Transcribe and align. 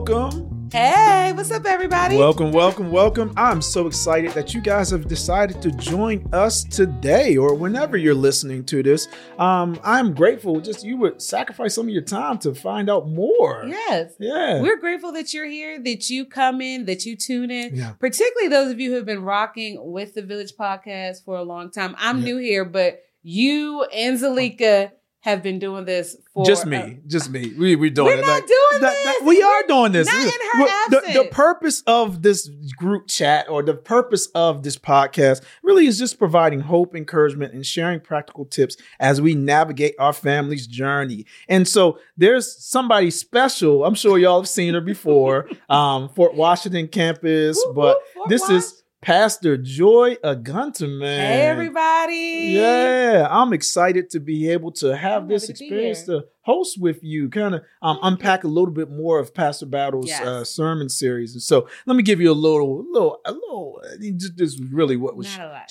Welcome. 0.00 0.68
Hey, 0.70 1.32
what's 1.34 1.50
up, 1.50 1.64
everybody? 1.64 2.18
Welcome, 2.18 2.52
welcome, 2.52 2.90
welcome. 2.90 3.32
I'm 3.34 3.62
so 3.62 3.86
excited 3.86 4.32
that 4.32 4.52
you 4.52 4.60
guys 4.60 4.90
have 4.90 5.08
decided 5.08 5.62
to 5.62 5.70
join 5.70 6.28
us 6.34 6.64
today 6.64 7.38
or 7.38 7.54
whenever 7.54 7.96
you're 7.96 8.12
listening 8.14 8.62
to 8.66 8.82
this. 8.82 9.08
Um, 9.38 9.80
I'm 9.82 10.12
grateful 10.12 10.60
just 10.60 10.84
you 10.84 10.98
would 10.98 11.22
sacrifice 11.22 11.74
some 11.74 11.86
of 11.86 11.94
your 11.94 12.02
time 12.02 12.36
to 12.40 12.54
find 12.54 12.90
out 12.90 13.08
more. 13.08 13.64
Yes. 13.66 14.12
Yeah. 14.20 14.60
We're 14.60 14.76
grateful 14.76 15.12
that 15.12 15.32
you're 15.32 15.46
here, 15.48 15.82
that 15.82 16.10
you 16.10 16.26
come 16.26 16.60
in, 16.60 16.84
that 16.84 17.06
you 17.06 17.16
tune 17.16 17.50
in, 17.50 17.74
Yeah. 17.74 17.92
particularly 17.92 18.48
those 18.48 18.70
of 18.70 18.78
you 18.78 18.90
who 18.90 18.96
have 18.96 19.06
been 19.06 19.22
rocking 19.22 19.78
with 19.80 20.12
the 20.12 20.20
Village 20.20 20.52
Podcast 20.60 21.24
for 21.24 21.38
a 21.38 21.42
long 21.42 21.70
time. 21.70 21.94
I'm 21.98 22.18
Yeah. 22.18 22.24
new 22.26 22.36
here, 22.36 22.66
but 22.66 23.00
you 23.22 23.84
and 23.84 24.18
Zalika 24.18 24.90
have 25.26 25.42
been 25.42 25.58
doing 25.58 25.84
this 25.84 26.16
for 26.32 26.46
just 26.46 26.64
me, 26.66 26.98
just 27.08 27.30
me. 27.30 27.52
We 27.58 27.74
we 27.74 27.90
doing 27.90 28.06
We're 28.06 28.14
it. 28.14 28.20
not 28.26 28.28
Like, 28.28 28.46
doing 28.46 28.80
that- 28.82 28.92
this. 28.92 29.04
that- 29.04 29.24
we 29.26 29.42
are 29.42 29.62
doing 29.66 29.90
this. 29.92 30.06
Not 30.06 30.22
in 30.22 30.30
her 30.30 30.64
Well, 30.64 30.88
the, 30.90 31.22
the 31.24 31.28
purpose 31.30 31.82
of 31.86 32.22
this 32.22 32.48
group 32.78 33.08
chat 33.08 33.48
or 33.48 33.62
the 33.64 33.74
purpose 33.74 34.28
of 34.36 34.62
this 34.62 34.76
podcast 34.78 35.42
really 35.64 35.86
is 35.86 35.98
just 35.98 36.16
providing 36.18 36.60
hope, 36.60 36.94
encouragement, 36.94 37.52
and 37.54 37.66
sharing 37.66 37.98
practical 37.98 38.44
tips 38.44 38.76
as 39.00 39.20
we 39.20 39.34
navigate 39.34 39.96
our 39.98 40.12
family's 40.12 40.66
journey. 40.68 41.26
And 41.48 41.66
so 41.66 41.98
there's 42.16 42.56
somebody 42.64 43.10
special. 43.10 43.84
I'm 43.84 43.94
sure 43.96 44.18
y'all 44.18 44.40
have 44.40 44.48
seen 44.48 44.74
her 44.74 44.80
before, 44.80 45.48
um, 45.68 46.08
Fort 46.10 46.34
Washington 46.34 46.86
campus, 46.88 47.62
but 47.74 47.98
this 48.28 48.48
is 48.48 48.84
Pastor 49.06 49.56
Joy 49.56 50.16
Oguntimein. 50.16 51.00
Hey, 51.16 51.42
everybody. 51.42 52.54
Yeah, 52.56 53.28
I'm 53.30 53.52
excited 53.52 54.10
to 54.10 54.18
be 54.18 54.50
able 54.50 54.72
to 54.72 54.96
have 54.96 55.22
I'm 55.22 55.28
this 55.28 55.46
happy 55.46 55.58
to 55.58 55.64
experience 55.64 56.02
to 56.06 56.24
host 56.40 56.80
with 56.80 57.04
you, 57.04 57.28
kind 57.28 57.54
of 57.54 57.62
um, 57.82 58.00
unpack 58.02 58.42
a 58.42 58.48
little 58.48 58.72
bit 58.72 58.90
more 58.90 59.20
of 59.20 59.32
Pastor 59.32 59.66
Battle's 59.66 60.08
Yes. 60.08 60.22
uh, 60.26 60.42
sermon 60.42 60.88
series. 60.88 61.34
And 61.34 61.42
so, 61.42 61.68
let 61.86 61.96
me 61.96 62.02
give 62.02 62.20
you 62.20 62.32
a 62.32 62.34
little, 62.34 62.84
little, 62.92 63.20
a 63.24 63.30
little. 63.30 63.80
uh, 63.84 63.90
Just, 64.36 64.60
really 64.72 64.96
what 64.96 65.14
was 65.16 65.28
lot. 65.38 65.70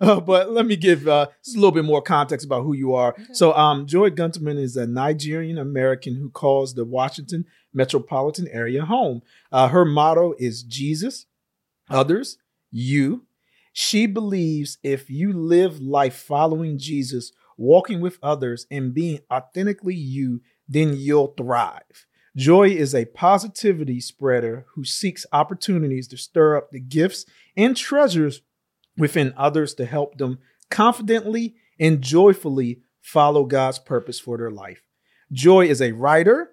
But 0.26 0.50
let 0.52 0.66
me 0.66 0.76
give 0.76 1.06
uh, 1.08 1.26
a 1.28 1.54
little 1.54 1.72
bit 1.72 1.84
more 1.84 2.02
context 2.02 2.46
about 2.46 2.62
who 2.62 2.74
you 2.74 2.94
are. 2.94 3.12
Okay. 3.12 3.24
So, 3.32 3.52
um, 3.54 3.86
Joy 3.86 4.10
Oguntimein 4.10 4.58
is 4.58 4.76
a 4.76 4.86
Nigerian 4.86 5.58
American 5.58 6.16
who 6.16 6.30
calls 6.30 6.74
the 6.74 6.84
Washington 6.84 7.44
metropolitan 7.72 8.48
area 8.48 8.84
home. 8.84 9.22
Uh, 9.52 9.68
her 9.68 9.84
motto 9.84 10.34
is 10.38 10.62
Jesus, 10.62 11.26
others, 11.90 12.38
you. 12.70 13.26
She 13.72 14.06
believes 14.06 14.78
if 14.82 15.10
you 15.10 15.32
live 15.32 15.80
life 15.80 16.14
following 16.16 16.78
Jesus, 16.78 17.32
walking 17.58 18.00
with 18.00 18.18
others, 18.22 18.66
and 18.70 18.94
being 18.94 19.20
authentically 19.30 19.94
you, 19.94 20.40
then 20.68 20.96
you'll 20.96 21.34
thrive. 21.36 22.06
Joy 22.36 22.68
is 22.68 22.94
a 22.94 23.06
positivity 23.06 23.98
spreader 23.98 24.66
who 24.74 24.84
seeks 24.84 25.24
opportunities 25.32 26.06
to 26.08 26.18
stir 26.18 26.56
up 26.56 26.70
the 26.70 26.80
gifts 26.80 27.24
and 27.56 27.74
treasures 27.74 28.42
within 28.98 29.32
others 29.36 29.72
to 29.74 29.86
help 29.86 30.18
them 30.18 30.38
confidently 30.70 31.54
and 31.80 32.02
joyfully 32.02 32.80
follow 33.00 33.44
God's 33.44 33.78
purpose 33.78 34.20
for 34.20 34.36
their 34.36 34.50
life. 34.50 34.82
Joy 35.32 35.66
is 35.66 35.80
a 35.80 35.92
writer, 35.92 36.52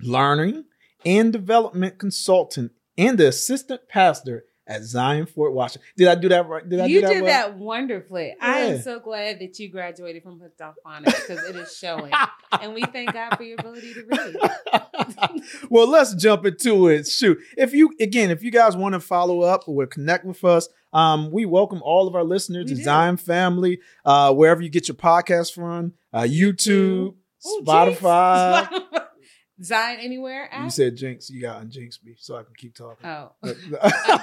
learning, 0.00 0.64
and 1.06 1.32
development 1.32 1.98
consultant 1.98 2.72
and 2.98 3.16
the 3.16 3.28
assistant 3.28 3.88
pastor 3.88 4.44
at 4.66 4.82
Zion 4.82 5.26
Fort 5.26 5.52
Washington. 5.52 5.86
Did 5.96 6.08
I 6.08 6.14
do 6.14 6.28
that 6.30 6.48
right? 6.48 6.68
Did 6.68 6.80
I 6.80 6.86
you 6.86 7.00
do 7.00 7.06
that 7.06 7.12
did 7.12 7.22
well? 7.22 7.32
that 7.32 7.58
wonderfully. 7.58 8.34
I 8.40 8.60
am 8.60 8.80
so 8.80 8.98
glad 8.98 9.40
that 9.40 9.58
you 9.58 9.70
graduated 9.70 10.22
from 10.22 10.40
Hooked 10.40 10.60
on 10.60 10.74
Phonics 10.84 11.26
because 11.26 11.44
it 11.48 11.56
is 11.56 11.76
showing. 11.76 12.12
and 12.60 12.74
we 12.74 12.82
thank 12.82 13.12
God 13.12 13.36
for 13.36 13.42
your 13.42 13.58
ability 13.58 13.94
to 13.94 14.04
read. 14.06 15.42
well, 15.70 15.88
let's 15.88 16.14
jump 16.14 16.46
into 16.46 16.88
it. 16.88 17.06
Shoot. 17.06 17.38
If 17.56 17.74
you 17.74 17.90
again, 18.00 18.30
if 18.30 18.42
you 18.42 18.50
guys 18.50 18.76
want 18.76 18.94
to 18.94 19.00
follow 19.00 19.42
up 19.42 19.68
or 19.68 19.86
connect 19.86 20.24
with 20.24 20.42
us, 20.44 20.68
um, 20.92 21.30
we 21.30 21.44
welcome 21.44 21.82
all 21.82 22.06
of 22.06 22.14
our 22.14 22.24
listeners 22.24 22.64
We 22.64 22.70
to 22.70 22.74
do. 22.76 22.82
Zion 22.84 23.16
Family, 23.16 23.80
uh, 24.04 24.32
wherever 24.32 24.62
you 24.62 24.70
get 24.70 24.88
your 24.88 24.94
podcast 24.94 25.52
from, 25.52 25.92
uh, 26.12 26.22
YouTube, 26.22 27.14
Ooh, 27.46 27.62
Spotify. 27.62 28.82
Zion 29.62 30.00
anywhere? 30.00 30.50
You 30.62 30.70
said 30.70 30.96
Jinx, 30.96 31.30
you 31.30 31.40
got 31.40 31.58
on 31.58 31.70
Jinx 31.70 32.00
me, 32.02 32.14
so 32.18 32.36
I 32.36 32.42
can 32.42 32.54
keep 32.56 32.74
talking. 32.74 33.06
Oh. 33.06 33.32
I 33.42 33.50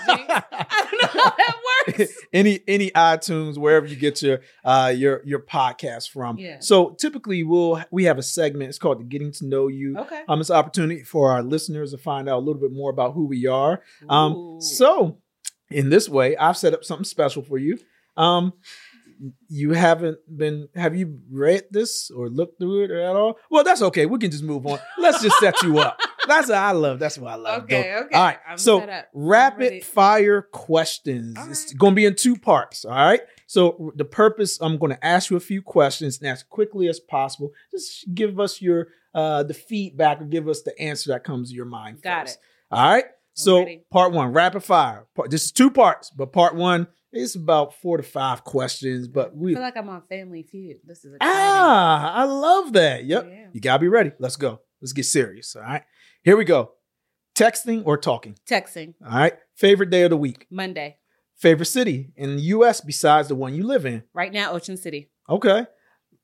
don't 0.10 0.28
know 0.28 1.22
how 1.24 1.34
that 1.38 1.56
works. 1.88 2.14
any 2.34 2.60
any 2.68 2.92
iTunes 2.92 3.58
wherever 3.58 3.86
you 3.86 3.96
get 3.96 4.22
your 4.22 4.42
uh 4.66 4.92
your 4.96 5.22
your 5.26 5.40
podcast 5.40 6.10
from. 6.10 6.38
Yeah. 6.38 6.58
So 6.60 6.92
typically 6.92 7.44
we'll 7.44 7.84
we 7.92 8.06
have 8.06 8.18
a 8.18 8.24
segment. 8.24 8.70
It's 8.70 8.80
called 8.80 9.00
the 9.00 9.06
Getting 9.06 9.32
to 9.34 9.46
Know 9.46 9.68
You. 9.68 9.98
Okay. 10.00 10.22
Um, 10.28 10.42
it's 10.42 10.50
an 10.50 10.58
opportunity 10.58 11.04
for 11.04 11.32
our 11.32 11.44
listeners 11.44 11.92
to 11.92 11.98
find 11.98 12.28
out 12.28 12.38
a 12.38 12.44
little 12.44 12.62
bit 12.62 12.74
more 12.74 12.90
about 12.90 13.14
who 13.14 13.26
we 13.26 13.48
are. 13.48 13.82
Um, 14.10 14.34
Ooh. 14.34 14.62
so 14.62 15.20
in 15.70 15.90
this 15.90 16.10
way, 16.10 16.36
I've 16.36 16.58
set 16.58 16.74
up 16.74 16.84
something 16.84 17.06
special 17.06 17.42
for 17.42 17.58
you. 17.58 17.80
Um, 18.18 18.54
you 19.48 19.72
haven't 19.72 20.18
been 20.36 20.68
have 20.76 20.96
you 20.96 21.20
read 21.30 21.66
this 21.72 22.10
or 22.10 22.30
looked 22.30 22.60
through 22.60 22.86
it 22.86 22.92
or 22.92 23.02
at 23.02 23.16
all? 23.16 23.38
Well, 23.50 23.64
that's 23.64 23.82
okay. 23.82 24.06
We 24.06 24.20
can 24.20 24.32
just 24.32 24.44
move 24.44 24.66
on. 24.66 24.80
Let's 24.98 25.22
just 25.22 25.38
set 25.40 25.62
you 25.64 25.80
up. 25.80 26.00
That's 26.28 26.50
what 26.50 26.58
I 26.58 26.72
love. 26.72 27.00
That's 27.00 27.18
what 27.18 27.32
I 27.32 27.36
love. 27.36 27.64
okay, 27.64 27.96
okay. 27.96 28.16
All 28.16 28.24
right. 28.24 28.38
I'm 28.48 28.58
so 28.58 28.80
set 28.80 28.90
up. 28.90 29.08
Rapid 29.14 29.84
fire 29.84 30.44
questions. 30.44 31.36
All 31.38 31.50
It's 31.50 31.74
going 31.74 31.94
to 31.94 31.96
be 31.96 32.06
in 32.06 32.16
two 32.16 32.38
parts. 32.38 32.86
All 32.86 32.92
right. 32.92 33.22
So 33.48 33.92
the 33.96 34.06
purpose, 34.06 34.60
I'm 34.62 34.78
going 34.78 34.92
to 34.92 35.06
ask 35.06 35.32
you 35.32 35.38
a 35.38 35.42
few 35.42 35.64
questions 35.64 36.20
and 36.20 36.30
as 36.30 36.44
quickly 36.44 36.88
as 36.88 37.00
possible. 37.00 37.52
Just 37.72 38.14
give 38.14 38.40
us 38.40 38.62
your 38.62 38.90
uh 39.14 39.44
the 39.44 39.54
feedback 39.54 40.22
or 40.22 40.26
give 40.26 40.48
us 40.48 40.62
the 40.62 40.80
answer 40.80 41.12
that 41.12 41.24
comes 41.24 41.50
to 41.50 41.56
your 41.56 41.66
mind. 41.66 42.02
Got 42.02 42.28
first. 42.28 42.36
it. 42.38 42.76
All 42.76 42.92
right. 42.92 43.06
So 43.34 43.66
part 43.90 44.12
one, 44.12 44.34
rapid 44.34 44.64
fire. 44.64 45.08
Part, 45.16 45.32
this 45.32 45.46
is 45.46 45.52
two 45.52 45.72
parts, 45.72 46.12
but 46.12 46.32
part 46.32 46.56
one 46.56 46.88
is 47.14 47.36
about 47.36 47.76
four 47.82 47.98
to 47.98 48.04
five 48.04 48.44
questions. 48.44 49.08
But 49.08 49.30
I 49.30 49.34
we 49.36 49.54
feel 49.54 49.62
like 49.62 49.78
I'm 49.78 49.90
on 49.90 50.02
Family 50.10 50.44
Feud. 50.44 50.78
This 50.86 51.00
is 51.06 51.14
exciting. 51.16 51.22
ah, 51.22 52.14
I 52.14 52.24
love 52.24 52.74
that. 52.74 53.06
Yep. 53.06 53.28
Yeah. 53.30 53.48
You 53.54 53.62
gotta 53.62 53.80
be 53.80 53.88
ready. 53.88 54.12
Let's 54.20 54.36
go. 54.36 54.60
Let's 54.82 54.94
get 54.94 55.06
serious. 55.06 55.56
All 55.56 55.62
right. 55.62 55.84
Here 56.24 56.38
we 56.38 56.46
go. 56.46 56.72
Texting 57.36 57.84
or 57.86 57.98
talking. 57.98 58.36
Texting. 58.50 58.94
All 59.06 59.18
right. 59.18 59.34
Favorite 59.56 59.90
day 59.90 60.04
of 60.04 60.10
the 60.10 60.18
week. 60.18 60.48
Monday. 60.52 60.98
Favorite 61.36 61.66
city 61.66 62.12
in 62.16 62.36
the 62.36 62.42
US 62.44 62.82
besides 62.82 63.28
the 63.28 63.36
one 63.36 63.56
you 63.56 63.64
live 63.64 63.86
in. 63.86 64.04
Right 64.14 64.32
now, 64.32 64.52
Ocean 64.52 64.78
City. 64.78 65.10
Okay. 65.30 65.66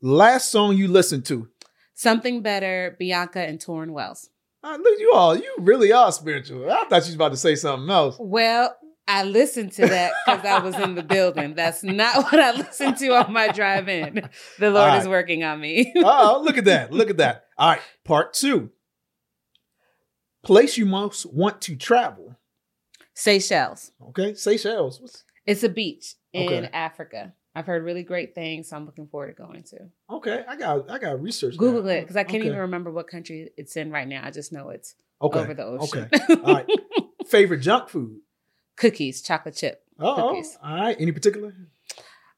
Last 0.01 0.51
song 0.51 0.77
you 0.77 0.87
listened 0.87 1.25
to. 1.25 1.47
Something 1.95 2.41
Better, 2.43 2.95
Bianca 2.99 3.39
and 3.39 3.57
Torrin 3.59 3.91
Wells. 3.91 4.29
Uh, 4.63 4.77
look, 4.79 4.99
you 4.99 5.11
all, 5.13 5.35
you 5.35 5.55
really 5.59 5.91
are 5.91 6.11
spiritual. 6.11 6.69
I 6.69 6.83
thought 6.85 6.91
you 6.91 7.09
was 7.09 7.15
about 7.15 7.31
to 7.31 7.37
say 7.37 7.55
something 7.55 7.89
else. 7.89 8.17
Well, 8.19 8.75
I 9.09 9.23
listened 9.23 9.72
to 9.73 9.88
that 9.88 10.12
because 10.25 10.44
I 10.45 10.59
was 10.59 10.75
in 10.75 10.95
the 10.95 11.03
building. 11.16 11.56
That's 11.56 11.81
not 11.84 12.23
what 12.25 12.40
I 12.40 12.51
listened 12.51 12.97
to 12.97 13.09
on 13.16 13.31
my 13.31 13.47
drive 13.50 13.88
in. 13.88 14.28
The 14.59 14.69
Lord 14.69 14.90
All 14.91 15.00
is 15.00 15.07
working 15.07 15.44
on 15.44 15.62
me. 15.62 15.94
Oh, 15.97 16.41
look 16.44 16.57
at 16.57 16.66
that. 16.66 16.91
Look 16.91 17.09
at 17.09 17.18
that. 17.18 17.45
All 17.57 17.69
right. 17.69 17.81
Part 18.03 18.34
two. 18.34 18.72
Place 20.44 20.78
you 20.78 20.85
most 20.85 21.25
want 21.25 21.62
to 21.62 21.75
travel. 21.75 22.38
Seychelles. 23.13 23.91
Okay. 24.09 24.34
Seychelles. 24.34 25.01
What's- 25.01 25.24
It's 25.45 25.63
a 25.63 25.69
beach 25.69 26.16
in 26.34 26.47
Okay. 26.47 26.69
Africa. 26.74 27.34
I've 27.56 27.66
heard 27.66 27.84
really 27.84 28.03
great 28.03 28.35
things, 28.35 28.69
so 28.69 28.75
I'm 28.75 28.85
looking 28.85 29.07
forward 29.07 29.28
to 29.35 29.41
going 29.41 29.63
to. 29.63 29.78
Okay. 30.12 30.44
I 30.47 30.56
got 30.56 30.92
I 30.92 31.00
got 31.00 31.19
research. 31.21 31.57
Google 31.57 31.88
it 31.89 32.01
because 32.01 32.15
I 32.15 32.24
can't 32.24 32.42
Okay. 32.42 32.48
even 32.50 32.60
remember 32.60 32.92
what 32.92 33.07
country 33.07 33.50
it's 33.57 33.75
in 33.75 33.89
right 33.89 34.07
now. 34.07 34.21
I 34.24 34.30
just 34.31 34.53
know 34.53 34.69
it's 34.69 34.94
okay. 35.21 35.39
over 35.39 35.53
the 35.56 35.63
ocean. 35.65 36.07
Okay. 36.13 36.33
All 36.44 36.53
right. 36.53 36.69
Favorite 37.27 37.62
junk 37.62 37.89
food. 37.89 38.19
Cookies, 38.77 39.21
chocolate 39.21 39.56
chip. 39.56 39.83
Oh, 40.00 40.29
Cookies. 40.29 40.57
all 40.63 40.75
right. 40.75 40.95
Any 41.00 41.12
particular? 41.12 41.53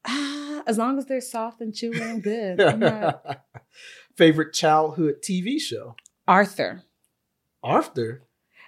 Ah, 0.06 0.62
as 0.66 0.78
long 0.78 0.98
as 0.98 1.06
they're 1.06 1.20
soft 1.20 1.60
and 1.60 1.72
chewy, 1.72 2.00
I'm 2.02 2.20
good. 2.20 2.60
I'm 2.60 2.80
not- 2.80 3.44
Favorite 4.16 4.52
childhood 4.52 5.16
TV 5.22 5.60
show. 5.60 5.94
Arthur. 6.26 6.82
Arthur. 7.62 8.22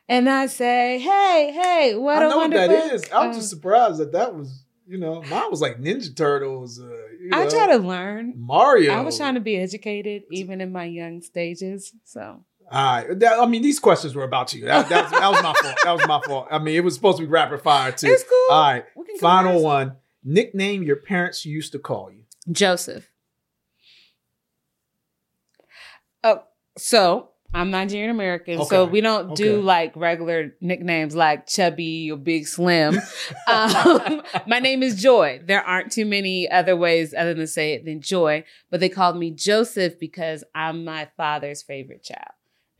And 0.08 0.28
I 0.28 0.46
say, 0.46 0.98
hey, 0.98 1.52
hey, 1.54 1.94
what 1.96 2.18
I 2.18 2.26
a 2.26 2.28
know 2.28 2.36
what 2.36 2.50
wonderful. 2.50 2.68
that 2.68 2.92
is. 2.94 3.04
I 3.10 3.26
was 3.26 3.36
Um, 3.36 3.40
just 3.40 3.50
surprised 3.50 3.98
that 3.98 4.12
that 4.12 4.34
was, 4.34 4.64
you 4.86 4.98
know, 4.98 5.22
mine 5.22 5.50
was 5.50 5.60
like 5.62 5.78
Ninja 5.80 6.14
Turtles. 6.14 6.78
Uh, 6.80 6.84
you 7.20 7.30
I 7.32 7.48
try 7.48 7.68
to 7.68 7.76
learn. 7.78 8.34
Mario. 8.36 8.92
I 8.92 9.00
was 9.00 9.16
trying 9.16 9.34
to 9.34 9.40
be 9.40 9.56
educated 9.56 10.24
even 10.30 10.60
in 10.60 10.72
my 10.72 10.84
young 10.84 11.22
stages. 11.22 11.92
So 12.04 12.44
All 12.72 12.96
right. 12.96 13.18
That, 13.20 13.38
I 13.38 13.46
mean, 13.46 13.60
these 13.60 13.78
questions 13.78 14.14
were 14.14 14.24
about 14.24 14.54
you. 14.54 14.64
That, 14.64 14.88
that, 14.88 15.10
that 15.10 15.30
was 15.30 15.42
my 15.42 15.52
fault. 15.52 15.76
That 15.84 15.92
was 15.92 16.06
my 16.08 16.20
fault. 16.22 16.48
I 16.50 16.58
mean, 16.58 16.74
it 16.74 16.82
was 16.82 16.94
supposed 16.94 17.18
to 17.18 17.24
be 17.24 17.28
rapid 17.28 17.60
fire 17.60 17.92
too. 17.92 18.08
it's 18.08 18.24
cool. 18.24 18.46
All 18.50 18.62
right. 18.62 18.84
Final 19.20 19.62
one. 19.62 19.96
Nickname 20.24 20.82
your 20.82 20.96
parents 20.96 21.44
used 21.44 21.72
to 21.72 21.78
call 21.78 22.10
you. 22.10 22.22
Joseph. 22.50 23.10
Oh, 26.24 26.44
so 26.78 27.28
I'm 27.52 27.70
Nigerian 27.70 28.10
American, 28.10 28.64
so 28.64 28.86
we 28.86 29.02
don't 29.02 29.36
do 29.36 29.60
like 29.60 29.94
regular 29.94 30.54
nicknames 30.60 31.14
like 31.14 31.46
Chubby 31.46 32.10
or 32.10 32.16
Big 32.16 32.46
Slim. 32.46 32.98
um, 33.52 34.22
my 34.46 34.58
name 34.60 34.82
is 34.82 35.02
Joy. 35.02 35.42
There 35.44 35.62
aren't 35.62 35.92
too 35.92 36.06
many 36.06 36.50
other 36.50 36.76
ways 36.76 37.12
other 37.12 37.34
than 37.34 37.40
to 37.40 37.46
say 37.46 37.74
it 37.74 37.84
than 37.84 38.00
Joy, 38.00 38.44
but 38.70 38.80
they 38.80 38.88
called 38.88 39.18
me 39.18 39.32
Joseph 39.32 39.98
because 39.98 40.44
I'm 40.54 40.84
my 40.84 41.08
father's 41.16 41.62
favorite 41.62 42.04
child. 42.04 42.32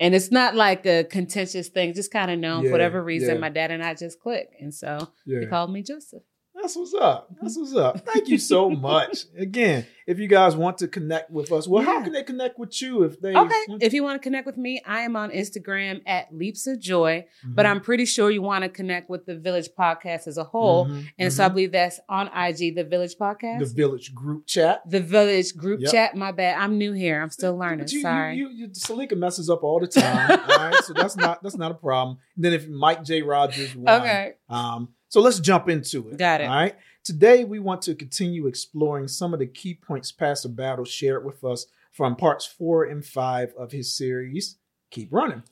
And 0.03 0.15
it's 0.15 0.31
not 0.31 0.55
like 0.55 0.85
a 0.85 1.05
contentious 1.05 1.69
thing, 1.69 1.95
just 1.95 2.11
kind 2.11 2.31
of 2.31 2.39
known 2.39 2.63
Yeah, 2.65 2.69
for 2.69 2.73
whatever 2.73 3.03
reason. 3.03 3.35
yeah. 3.37 3.41
My 3.41 3.49
dad 3.49 3.71
and 3.71 3.83
I 3.83 3.95
just 3.95 4.21
click. 4.21 4.51
And 4.61 4.75
so 4.75 5.09
he 5.25 5.47
called 5.47 5.73
me 5.73 5.83
Joseph. 5.83 6.23
That's 6.63 6.77
what's 6.77 6.95
up. 6.95 7.29
That's 7.43 7.59
what's 7.59 7.75
up. 7.75 8.07
Thank 8.13 8.29
you 8.29 8.39
so 8.39 8.71
much. 8.71 9.25
Again, 9.37 9.85
if 10.07 10.19
you 10.21 10.29
guys 10.29 10.55
want 10.57 10.79
to 10.79 10.89
connect 10.89 11.31
with 11.31 11.51
us, 11.53 11.67
well, 11.67 11.83
how 11.83 12.03
can 12.03 12.13
they 12.13 12.23
connect 12.23 12.59
with 12.59 12.81
you 12.81 13.03
if 13.03 13.21
they 13.21 13.31
Okay. 13.37 13.65
want- 13.69 13.83
If 13.83 13.93
you 13.93 14.03
want 14.05 14.21
to 14.21 14.25
connect 14.25 14.47
with 14.47 14.57
me, 14.57 14.81
I 14.87 15.01
am 15.03 15.17
on 15.17 15.31
Instagram 15.31 16.03
at 16.07 16.33
Leaps 16.35 16.67
of 16.69 16.79
Joy, 16.81 17.27
but 17.45 17.67
Mhm. 17.67 17.71
I'm 17.71 17.81
pretty 17.81 18.05
sure 18.05 18.31
you 18.31 18.43
want 18.43 18.63
to 18.63 18.69
connect 18.69 19.11
with 19.11 19.27
the 19.27 19.37
Village 19.37 19.71
Podcast 19.79 20.27
as 20.29 20.39
a 20.39 20.45
whole. 20.45 20.87
Mhm, 20.87 21.05
And 21.19 21.33
so 21.33 21.45
I 21.45 21.49
mhm. 21.49 21.53
believe 21.53 21.73
that's 21.73 21.99
on 22.09 22.29
IG, 22.29 22.71
the 22.75 22.85
Village 22.85 23.17
Podcast. 23.17 23.59
the 23.61 23.67
village 23.67 24.15
group 24.15 24.47
chat. 24.47 24.83
The 24.89 25.01
Village 25.01 25.57
group 25.57 25.81
Yep. 25.81 25.91
chat. 25.91 26.17
My 26.17 26.31
bad. 26.33 26.59
I'm 26.59 26.79
new 26.79 26.93
here. 26.93 27.21
I'm 27.21 27.31
still 27.31 27.57
learning. 27.57 27.87
You, 27.89 28.03
Sorry. 28.03 28.37
You, 28.37 28.49
you, 28.51 28.67
you, 28.67 28.69
Salika 28.69 29.17
messes 29.17 29.51
up 29.51 29.63
all 29.65 29.81
the 29.81 29.89
time. 29.89 30.31
all 30.49 30.57
right, 30.57 30.75
so 30.85 30.93
that's 30.93 31.17
not 31.17 31.43
that's 31.43 31.57
not 31.57 31.71
a 31.73 31.75
problem. 31.75 32.19
And 32.37 32.45
then 32.45 32.53
if 32.53 32.69
Mike 32.69 33.03
J. 33.03 33.23
Rodgers, 33.23 33.75
won, 33.75 33.89
okay. 34.01 34.35
Um, 34.49 34.89
so 35.13 35.21
let's 35.21 35.41
jump 35.41 35.69
into 35.69 36.09
it. 36.09 36.17
Got 36.17 36.41
it. 36.41 36.45
All 36.45 36.55
right. 36.55 36.75
Today 37.05 37.45
we 37.45 37.59
want 37.59 37.83
to 37.83 37.95
continue 37.95 38.47
exploring 38.47 39.09
some 39.09 39.35
of 39.35 39.41
the 39.41 39.47
key 39.47 39.75
points 39.75 40.11
Pastor 40.11 40.49
Battle 40.49 40.87
shared 40.87 41.23
with 41.23 41.45
us 41.45 41.67
from 41.93 42.17
parts 42.17 42.47
four 42.47 42.85
and 42.85 43.05
five 43.05 43.53
of 43.59 43.73
his 43.73 43.95
series, 43.95 44.57
Keep 44.91 45.13
Running. 45.13 45.43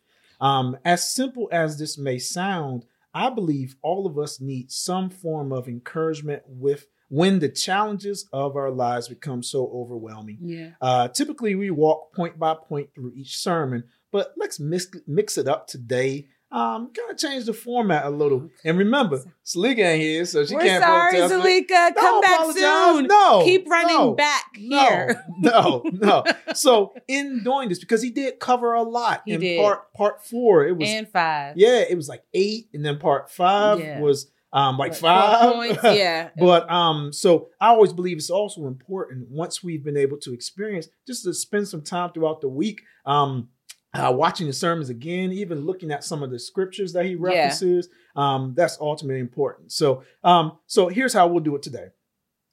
Um, 0.41 0.79
as 0.83 1.13
simple 1.13 1.51
as 1.53 1.79
this 1.79 1.99
may 1.99 2.19
sound, 2.19 2.87
I 3.13 3.29
believe 3.29 3.77
all 3.83 4.07
of 4.07 4.19
us 4.19 4.41
need 4.41 4.73
some 4.73 5.11
form 5.11 5.53
of 5.53 5.69
encouragement 5.69 6.43
with 6.47 6.87
when 7.11 7.41
the 7.41 7.51
challenges 7.51 8.27
of 8.33 8.57
our 8.57 8.71
lives 8.71 9.09
become 9.09 9.43
so 9.43 9.71
overwhelming. 9.75 10.39
Yeah. 10.41 10.71
Uh, 10.81 11.09
typically, 11.09 11.55
we 11.55 11.71
walk 11.71 12.15
point 12.15 12.39
by 12.39 12.55
point 12.55 12.95
through 12.95 13.13
each 13.15 13.37
sermon, 13.37 13.85
but 14.11 14.33
let's 14.39 14.59
mix, 14.59 14.87
mix 15.07 15.37
it 15.37 15.49
up 15.49 15.67
today. 15.67 16.29
Um, 16.53 16.91
kind 16.93 17.13
of 17.13 17.17
change 17.17 17.45
the 17.45 17.53
format 17.53 18.05
a 18.05 18.11
little. 18.11 18.51
And 18.65 18.77
remember, 18.77 19.23
Salika 19.47 19.79
ain't 19.85 20.03
here, 20.03 20.25
so 20.25 20.45
she 20.45 20.55
We're 20.57 20.63
can't 20.63 20.83
sorry. 20.83 21.15
Zalika. 21.19 21.95
Come 21.95 22.21
back 22.21 22.41
apologize. 22.41 22.57
soon. 22.97 23.07
No, 23.07 23.43
Keep 23.45 23.69
running 23.71 23.97
no, 23.97 24.15
back 24.15 24.45
no, 24.59 24.81
here. 24.81 25.25
No, 25.39 25.83
no. 25.93 26.25
So 26.55 26.93
in 27.07 27.45
doing 27.45 27.69
this, 27.69 27.79
because 27.79 28.03
he 28.03 28.11
did 28.11 28.41
cover 28.41 28.73
a 28.75 28.83
lot 28.83 29.23
He 29.27 29.35
in 29.35 29.41
did. 29.41 29.61
part 29.61 29.93
part 29.95 30.27
four, 30.27 30.67
it 30.67 30.77
was 30.77 30.89
and 30.89 31.09
five. 31.09 31.57
yeah, 31.57 31.85
it 31.89 31.95
was 31.97 32.09
like 32.09 32.25
eight, 32.35 32.69
and 32.75 32.85
then 32.85 32.99
part 32.99 33.31
five 33.31 33.79
Yeah. 33.79 34.01
was 34.01 34.29
um 34.53 34.77
like 34.77 34.91
Like 34.91 35.01
five 35.01 35.55
points. 35.55 35.85
Yeah. 35.85 36.31
but 36.37 36.69
um, 36.69 37.13
so 37.13 37.51
I 37.61 37.69
always 37.69 37.93
believe 37.93 38.17
it's 38.17 38.29
also 38.31 38.67
important 38.67 39.29
once 39.31 39.63
we've 39.63 39.85
been 39.85 39.97
able 39.97 40.19
to 40.23 40.35
experience 40.35 40.89
just 41.07 41.23
to 41.23 41.33
spend 41.33 41.69
some 41.69 41.83
time 41.83 42.11
throughout 42.13 42.41
the 42.41 42.49
week, 42.49 42.81
um, 43.07 43.51
uh, 43.95 44.13
watching 44.15 44.47
the 44.47 44.53
sermons 44.53 44.89
again, 44.89 45.33
even 45.33 45.67
looking 45.67 45.91
at 45.91 46.05
some 46.05 46.23
of 46.23 46.31
the 46.31 46.39
scriptures 46.39 46.93
that 46.93 47.05
he 47.07 47.15
references. 47.17 47.89
Um, 48.17 48.55
that's 48.57 48.79
ultimately 48.81 49.21
important. 49.21 49.73
So 49.73 50.03
um, 50.23 50.59
so 50.67 50.89
here's 50.89 51.13
how 51.13 51.27
we'll 51.27 51.43
do 51.43 51.57
it 51.57 51.63
today. 51.63 51.89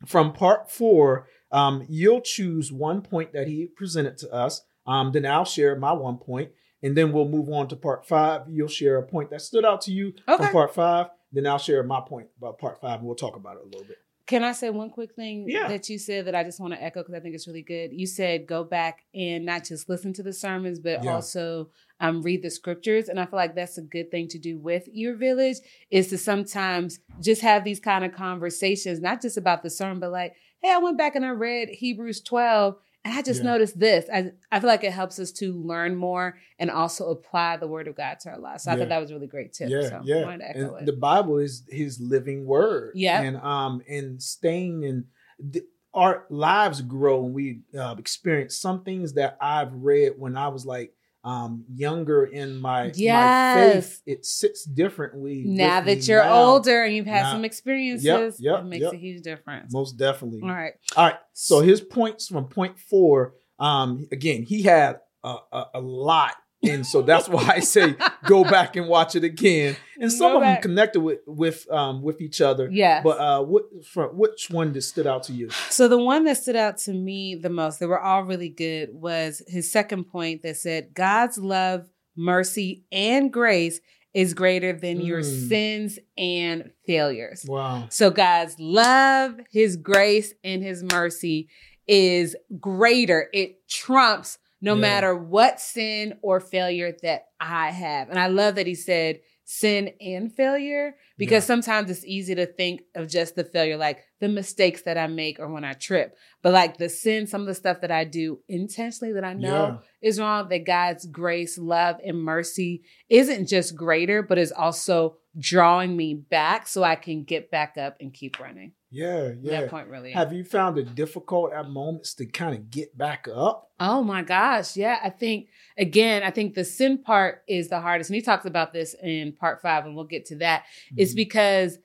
From 0.05 0.31
part 0.33 0.71
four, 0.71 1.27
um, 1.51 1.85
you'll 1.89 2.21
choose 2.21 2.71
one 2.71 3.01
point 3.01 3.33
that 3.33 3.47
he 3.47 3.67
presented 3.67 4.17
to 4.19 4.31
us. 4.31 4.61
Um, 4.85 5.11
then 5.11 5.25
I'll 5.25 5.45
share 5.45 5.75
my 5.75 5.91
one 5.91 6.17
point, 6.17 6.51
and 6.83 6.95
then 6.95 7.11
we'll 7.11 7.27
move 7.27 7.49
on 7.49 7.67
to 7.69 7.75
part 7.75 8.05
five. 8.07 8.43
You'll 8.49 8.67
share 8.67 8.97
a 8.97 9.03
point 9.03 9.29
that 9.31 9.41
stood 9.41 9.65
out 9.65 9.81
to 9.81 9.91
you 9.91 10.13
Okay. 10.27 10.43
from 10.43 10.51
part 10.51 10.73
five. 10.73 11.07
Then 11.31 11.45
I'll 11.45 11.57
share 11.57 11.83
my 11.83 11.99
point 12.01 12.27
about 12.37 12.57
part 12.57 12.79
five, 12.79 12.99
and 12.99 13.07
we'll 13.07 13.15
talk 13.15 13.35
about 13.35 13.57
it 13.57 13.63
a 13.63 13.65
little 13.65 13.83
bit. 13.85 13.97
Can 14.27 14.43
I 14.43 14.51
say 14.51 14.69
one 14.69 14.89
quick 14.89 15.15
thing 15.15 15.45
Yeah. 15.47 15.69
that 15.69 15.87
you 15.89 15.97
said 15.97 16.25
that 16.27 16.35
I 16.35 16.43
just 16.43 16.59
want 16.59 16.73
to 16.73 16.83
echo 16.83 17.01
because 17.01 17.15
I 17.15 17.21
think 17.21 17.33
it's 17.33 17.47
really 17.47 17.61
good? 17.61 17.91
You 17.93 18.05
said 18.05 18.45
go 18.45 18.63
back 18.63 19.05
and 19.15 19.45
not 19.45 19.63
just 19.63 19.87
listen 19.87 20.11
to 20.13 20.23
the 20.23 20.33
sermons, 20.33 20.79
but 20.79 21.03
Yeah. 21.03 21.13
also 21.15 21.69
um, 22.01 22.21
read 22.21 22.43
the 22.43 22.51
scriptures. 22.51 23.07
And 23.09 23.19
I 23.19 23.25
feel 23.25 23.37
like 23.37 23.55
that's 23.55 23.77
a 23.77 23.81
good 23.81 24.11
thing 24.11 24.27
to 24.27 24.37
do 24.37 24.57
with 24.59 24.87
your 24.91 25.15
village 25.15 25.57
is 25.89 26.09
to 26.09 26.17
sometimes 26.17 26.99
just 27.21 27.41
have 27.41 27.63
these 27.63 27.79
kind 27.79 28.03
of 28.05 28.11
conversations, 28.13 28.99
not 28.99 29.21
just 29.21 29.37
about 29.37 29.63
the 29.63 29.69
sermon, 29.69 29.99
but 29.99 30.11
like, 30.11 30.35
hey, 30.61 30.71
I 30.73 30.77
went 30.77 30.97
back 30.97 31.15
and 31.15 31.25
I 31.25 31.29
read 31.29 31.69
Hebrews 31.69 32.21
12 32.21 32.75
and 33.05 33.13
I 33.13 33.21
just 33.21 33.41
Yeah. 33.43 33.51
noticed 33.51 33.79
this. 33.79 34.05
I, 34.13 34.31
I 34.51 34.59
feel 34.59 34.67
like 34.67 34.83
it 34.83 34.91
helps 34.91 35.17
us 35.19 35.31
to 35.33 35.53
learn 35.53 35.95
more 35.95 36.37
and 36.59 36.69
also 36.69 37.09
apply 37.09 37.57
the 37.57 37.67
word 37.67 37.87
of 37.87 37.95
God 37.95 38.19
to 38.21 38.29
our 38.31 38.39
lives. 38.39 38.63
So 38.63 38.71
I 38.71 38.75
thought 38.77 38.89
that 38.89 38.99
was 38.99 39.11
a 39.11 39.13
really 39.13 39.27
great 39.27 39.53
tip. 39.53 39.69
Yeah, 39.69 39.81
so 39.89 39.95
I 39.97 40.01
yeah. 40.03 40.23
wanted 40.25 40.39
to 40.39 40.49
echo 40.49 40.75
And 40.75 40.81
it. 40.81 40.85
the 40.91 40.97
Bible 40.97 41.37
is 41.37 41.63
His 41.69 41.99
living 41.99 42.45
word. 42.45 42.91
Yeah. 42.95 43.21
and 43.21 43.37
um, 43.37 43.81
and 43.89 44.21
staying 44.21 44.83
in 44.83 45.05
th- 45.51 45.65
our 45.93 46.25
lives 46.29 46.81
grow 46.81 47.25
and 47.25 47.33
we 47.33 47.61
uh, 47.77 47.95
experience 47.97 48.57
some 48.57 48.83
things 48.83 49.13
that 49.13 49.37
I've 49.41 49.73
read 49.73 50.13
when 50.17 50.35
I 50.37 50.49
was 50.49 50.65
like 50.65 50.93
um 51.27 51.65
younger 51.73 52.23
in 52.23 52.57
my 52.57 52.85
my 52.85 52.91
Yes. 52.95 53.73
faith. 53.87 54.01
It 54.05 54.25
sits 54.25 54.63
differently 54.63 55.43
now 55.45 55.81
that 55.81 56.07
you're 56.07 56.23
now. 56.23 56.43
older 56.45 56.83
and 56.83 56.95
you've 56.95 57.05
had 57.05 57.23
Now- 57.23 57.31
some 57.33 57.43
experiences, 57.45 58.39
yep, 58.39 58.59
it 58.61 58.65
makes 58.65 58.83
yep. 58.83 58.93
a 58.93 58.97
huge 58.97 59.21
difference. 59.23 59.73
most 59.73 59.97
definitely. 59.97 60.41
All 60.43 60.49
right. 60.49 60.73
All 60.95 61.05
right. 61.05 61.17
So 61.33 61.59
his 61.59 61.81
points 61.81 62.27
from 62.27 62.45
point 62.45 62.79
four. 62.79 63.33
Um, 63.59 64.07
again, 64.11 64.43
he 64.43 64.61
had 64.61 64.99
a, 65.23 65.35
a, 65.51 65.65
a 65.75 65.81
lot, 65.81 66.35
and 66.63 66.85
so 66.85 67.01
that's 67.01 67.29
why 67.29 67.43
I 67.55 67.59
say 67.59 67.95
go 68.25 68.43
back 68.43 68.75
and 68.75 68.87
watch 68.87 69.15
it 69.15 69.23
again. 69.23 69.75
And 69.99 70.11
some 70.11 70.31
Go 70.33 70.37
of 70.37 70.41
them 70.43 70.61
connected 70.61 70.99
with 71.01 71.19
with 71.25 71.69
um 71.71 72.01
with 72.01 72.19
each 72.21 72.41
other. 72.41 72.69
Yeah. 72.71 73.01
But 73.03 73.19
uh, 73.19 73.43
what 73.43 73.63
from 73.85 74.09
which 74.17 74.49
one 74.49 74.73
that 74.73 74.81
stood 74.81 75.07
out 75.07 75.23
to 75.23 75.33
you? 75.33 75.49
so 75.69 75.87
the 75.87 75.97
one 75.97 76.23
that 76.25 76.37
stood 76.37 76.55
out 76.55 76.77
to 76.79 76.93
me 76.93 77.35
the 77.35 77.49
most, 77.49 77.79
they 77.79 77.85
were 77.85 77.99
all 78.01 78.23
really 78.23 78.49
good, 78.49 78.89
was 78.93 79.41
his 79.47 79.71
second 79.71 80.05
point 80.05 80.41
that 80.43 80.57
said 80.57 80.93
God's 80.93 81.37
love, 81.37 81.87
mercy, 82.15 82.83
and 82.91 83.31
grace 83.31 83.79
is 84.13 84.33
greater 84.33 84.73
than 84.73 84.99
your 85.01 85.21
Mm. 85.21 85.47
sins 85.49 85.99
and 86.17 86.71
failures. 86.87 87.45
Wow. 87.47 87.85
So 87.91 88.09
God's 88.09 88.55
love, 88.59 89.39
his 89.51 89.75
grace, 89.77 90.33
and 90.43 90.63
his 90.63 90.81
mercy 90.83 91.49
is 91.87 92.35
greater. 92.59 93.29
It 93.33 93.67
trumps 93.69 94.39
no 94.61 94.73
Yeah. 94.75 94.81
matter 94.81 95.15
what 95.15 95.59
sin 95.59 96.17
or 96.21 96.39
failure 96.39 96.95
that 97.03 97.25
I 97.39 97.71
have. 97.71 98.09
And 98.09 98.19
I 98.19 98.27
love 98.27 98.55
that 98.55 98.67
he 98.67 98.75
said 98.75 99.19
sin 99.45 99.91
and 100.01 100.33
failure 100.33 100.95
because 101.17 101.43
Yeah. 101.43 101.47
sometimes 101.47 101.89
it's 101.89 102.05
easy 102.05 102.35
to 102.35 102.45
think 102.45 102.81
of 102.95 103.07
just 103.07 103.35
the 103.35 103.43
failure, 103.43 103.77
like 103.77 104.03
the 104.19 104.27
mistakes 104.27 104.83
that 104.83 104.97
I 104.97 105.07
make 105.07 105.39
or 105.39 105.51
when 105.51 105.63
I 105.63 105.73
trip. 105.73 106.15
But 106.41 106.53
like 106.53 106.77
the 106.77 106.89
sin, 106.89 107.27
some 107.27 107.41
of 107.41 107.47
the 107.47 107.55
stuff 107.55 107.81
that 107.81 107.91
I 107.91 108.03
do 108.03 108.39
intentionally 108.47 109.13
that 109.13 109.23
I 109.23 109.33
know 109.33 109.79
is 110.01 110.19
wrong, 110.19 110.49
that 110.49 110.65
God's 110.65 111.05
grace, 111.05 111.57
love, 111.57 111.97
and 112.05 112.17
mercy 112.23 112.83
isn't 113.09 113.47
just 113.47 113.75
greater, 113.75 114.21
but 114.21 114.37
is 114.37 114.51
also 114.51 115.17
drawing 115.39 115.95
me 115.95 116.15
back 116.15 116.67
so 116.67 116.83
I 116.83 116.95
can 116.95 117.23
get 117.23 117.51
back 117.51 117.77
up 117.77 117.97
and 117.99 118.13
keep 118.13 118.39
running. 118.39 118.71
Yeah, 118.89 119.33
yeah. 119.41 119.61
That 119.61 119.69
point 119.69 119.89
really. 119.89 120.13
Have 120.13 120.31
you 120.31 120.45
found 120.45 120.77
it 120.77 120.95
difficult 120.95 121.51
at 121.51 121.69
moments 121.69 122.13
to 122.15 122.25
kind 122.25 122.55
of 122.55 122.71
get 122.71 122.97
back 122.97 123.27
up? 123.31 123.69
Oh 123.79 124.01
my 124.01 124.23
gosh. 124.23 124.77
Yeah. 124.77 124.97
I 125.03 125.09
think, 125.09 125.49
again, 125.77 126.23
I 126.23 126.31
think 126.31 126.55
the 126.55 126.63
sin 126.63 126.97
part 127.03 127.43
is 127.49 127.67
the 127.67 127.81
hardest. 127.81 128.09
And 128.09 128.15
he 128.15 128.21
talks 128.21 128.45
about 128.45 128.71
this 128.73 128.95
in 129.03 129.33
part 129.33 129.61
five, 129.61 129.85
and 129.85 129.93
we'll 129.95 130.05
get 130.05 130.25
to 130.27 130.37
that. 130.37 130.63
It's 131.07 131.13
Mhm. 131.13 131.17
because 131.17 131.77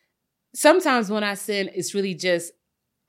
sometimes 0.55 1.11
when 1.11 1.25
I 1.25 1.35
sin, 1.35 1.71
it's 1.75 1.95
really 1.95 2.15
just, 2.15 2.53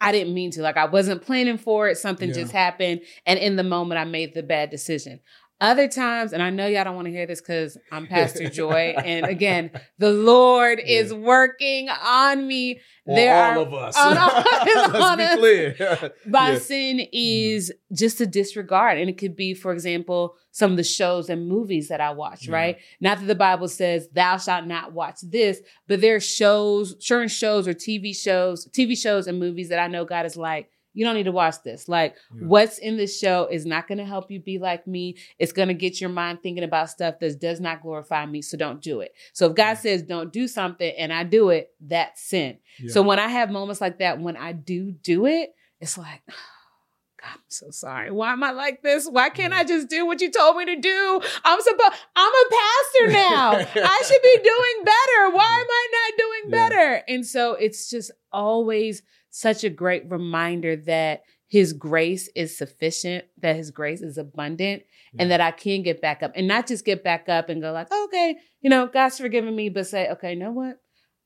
I 0.01 0.11
didn't 0.11 0.33
mean 0.33 0.51
to. 0.51 0.61
Like 0.61 0.77
I 0.77 0.85
wasn't 0.85 1.21
planning 1.21 1.57
for 1.57 1.87
it. 1.89 1.97
Something 1.97 2.29
Yeah. 2.29 2.35
just 2.35 2.51
happened. 2.51 3.01
And 3.25 3.39
in 3.39 3.55
the 3.55 3.63
moment, 3.63 3.99
I 3.99 4.03
made 4.05 4.33
the 4.33 4.43
bad 4.43 4.69
decision. 4.69 5.19
Other 5.63 5.87
times, 5.87 6.33
and 6.33 6.43
I 6.43 6.49
know 6.49 6.67
y'all 6.67 6.83
don't 6.83 6.95
want 6.95 7.05
to 7.05 7.11
hear 7.11 7.25
this 7.25 7.39
because 7.39 7.77
I'm 7.89 8.05
Pastor 8.05 8.49
Joy. 8.49 8.93
And 9.03 9.25
again, 9.25 9.71
the 9.97 10.11
Lord 10.11 10.81
is 10.85 11.13
working 11.13 11.87
on 11.89 12.45
me. 12.45 12.81
On 13.07 13.15
there 13.15 13.33
all 13.57 13.59
are 13.59 13.65
of 13.67 13.73
us. 13.73 13.97
on 13.97 14.17
all- 14.17 14.43
Let's 14.65 14.95
on 14.95 15.17
be 15.17 15.23
us. 15.23 15.37
clear. 15.39 15.75
by 16.27 16.51
Yeah. 16.51 16.57
sin 16.59 16.97
mm-hmm. 16.97 17.09
is 17.13 17.71
just 17.93 18.19
a 18.19 18.25
disregard. 18.25 18.97
And 18.97 19.09
it 19.09 19.17
could 19.17 19.37
be, 19.37 19.53
for 19.53 19.71
example, 19.71 20.35
some 20.51 20.71
of 20.71 20.77
the 20.77 20.83
shows 20.83 21.29
and 21.29 21.47
movies 21.47 21.87
that 21.87 22.01
I 22.01 22.11
watch, 22.11 22.47
Yeah. 22.47 22.55
right? 22.55 22.77
Not 22.99 23.19
that 23.19 23.25
the 23.25 23.33
Bible 23.35 23.69
says, 23.69 24.09
thou 24.11 24.37
shalt 24.37 24.65
not 24.67 24.91
watch 24.91 25.21
this, 25.21 25.61
but 25.87 26.01
there 26.01 26.15
are 26.15 26.19
shows, 26.19 26.95
certain 26.99 27.29
shows 27.29 27.69
or 27.69 27.73
TV 27.73 28.13
shows, 28.13 28.67
TV 28.67 28.97
shows 28.97 29.27
and 29.27 29.39
movies 29.39 29.69
that 29.69 29.79
I 29.79 29.87
know 29.87 30.03
God 30.03 30.25
is 30.25 30.35
like, 30.35 30.69
you 30.93 31.05
don't 31.05 31.15
need 31.15 31.23
to 31.23 31.31
watch 31.31 31.55
this. 31.63 31.87
Like, 31.89 32.15
Yeah. 32.33 32.47
what's 32.47 32.77
in 32.77 32.97
this 32.97 33.17
show 33.17 33.47
is 33.47 33.65
not 33.65 33.87
going 33.87 33.97
to 33.97 34.05
help 34.05 34.29
you 34.29 34.39
be 34.39 34.59
like 34.59 34.85
me. 34.87 35.15
It's 35.39 35.51
going 35.51 35.67
to 35.69 35.73
get 35.73 35.99
your 35.99 36.09
mind 36.09 36.41
thinking 36.43 36.63
about 36.63 36.89
stuff 36.89 37.19
that 37.19 37.39
does 37.39 37.59
not 37.59 37.81
glorify 37.81 38.25
me. 38.25 38.41
So 38.41 38.57
don't 38.57 38.81
do 38.81 39.01
it. 39.01 39.13
So 39.33 39.47
if 39.47 39.55
God 39.55 39.77
mm. 39.77 39.81
says 39.81 40.03
don't 40.03 40.31
do 40.31 40.47
something 40.47 40.93
and 40.97 41.11
I 41.11 41.23
do 41.23 41.49
it, 41.49 41.71
that's 41.81 42.21
sin. 42.21 42.59
Yeah. 42.79 42.91
So 42.91 43.01
when 43.01 43.19
I 43.19 43.27
have 43.27 43.49
moments 43.49 43.81
like 43.81 43.99
that, 43.99 44.19
when 44.19 44.37
I 44.37 44.51
do 44.53 44.91
do 44.91 45.25
it, 45.25 45.49
it's 45.81 45.97
like, 45.97 46.21
God, 46.27 47.31
I'm 47.35 47.39
so 47.47 47.69
sorry. 47.71 48.11
Why 48.11 48.33
am 48.33 48.43
I 48.43 48.51
like 48.51 48.81
this? 48.83 49.07
Why 49.07 49.29
can't 49.29 49.53
I 49.53 49.63
just 49.63 49.87
do 49.89 50.05
what 50.05 50.19
you 50.21 50.29
told 50.29 50.57
me 50.57 50.65
to 50.65 50.75
do? 50.75 51.21
I'm 51.45 51.61
supposed. 51.61 51.93
I'm 52.15 52.31
a 52.33 52.45
pastor 52.49 53.13
now. 53.13 53.51
I 53.81 54.01
should 54.05 54.21
be 54.21 54.37
doing 54.43 54.83
better. 54.85 55.35
Why 55.35 55.59
am 55.61 55.67
I 55.69 55.87
not 55.91 56.17
doing 56.17 56.41
Yeah. 56.47 56.69
better? 56.69 57.03
And 57.07 57.25
so 57.25 57.53
it's 57.53 57.89
just 57.89 58.11
always 58.31 59.01
such 59.35 59.63
a 59.63 59.69
great 59.69 60.03
reminder 60.11 60.75
that 60.75 61.23
his 61.47 61.73
grace 61.73 62.29
is 62.35 62.55
sufficient, 62.55 63.25
that 63.39 63.55
his 63.55 63.71
grace 63.71 64.01
is 64.01 64.19
abundant, 64.19 64.83
yeah. 65.11 65.21
and 65.21 65.31
that 65.31 65.41
I 65.41 65.49
can 65.49 65.81
get 65.81 66.01
back 66.01 66.21
up 66.21 66.33
and 66.35 66.47
not 66.47 66.67
just 66.67 66.85
get 66.85 67.03
back 67.03 67.27
up 67.27 67.49
and 67.49 67.59
go 67.59 67.71
like, 67.71 67.87
oh, 67.89 68.05
okay, 68.05 68.37
you 68.61 68.69
know, 68.69 68.85
God's 68.85 69.17
forgiven 69.17 69.55
me, 69.55 69.69
but 69.69 69.87
say, 69.87 70.07
okay, 70.11 70.33
you 70.33 70.39
know 70.39 70.51
what? 70.51 70.79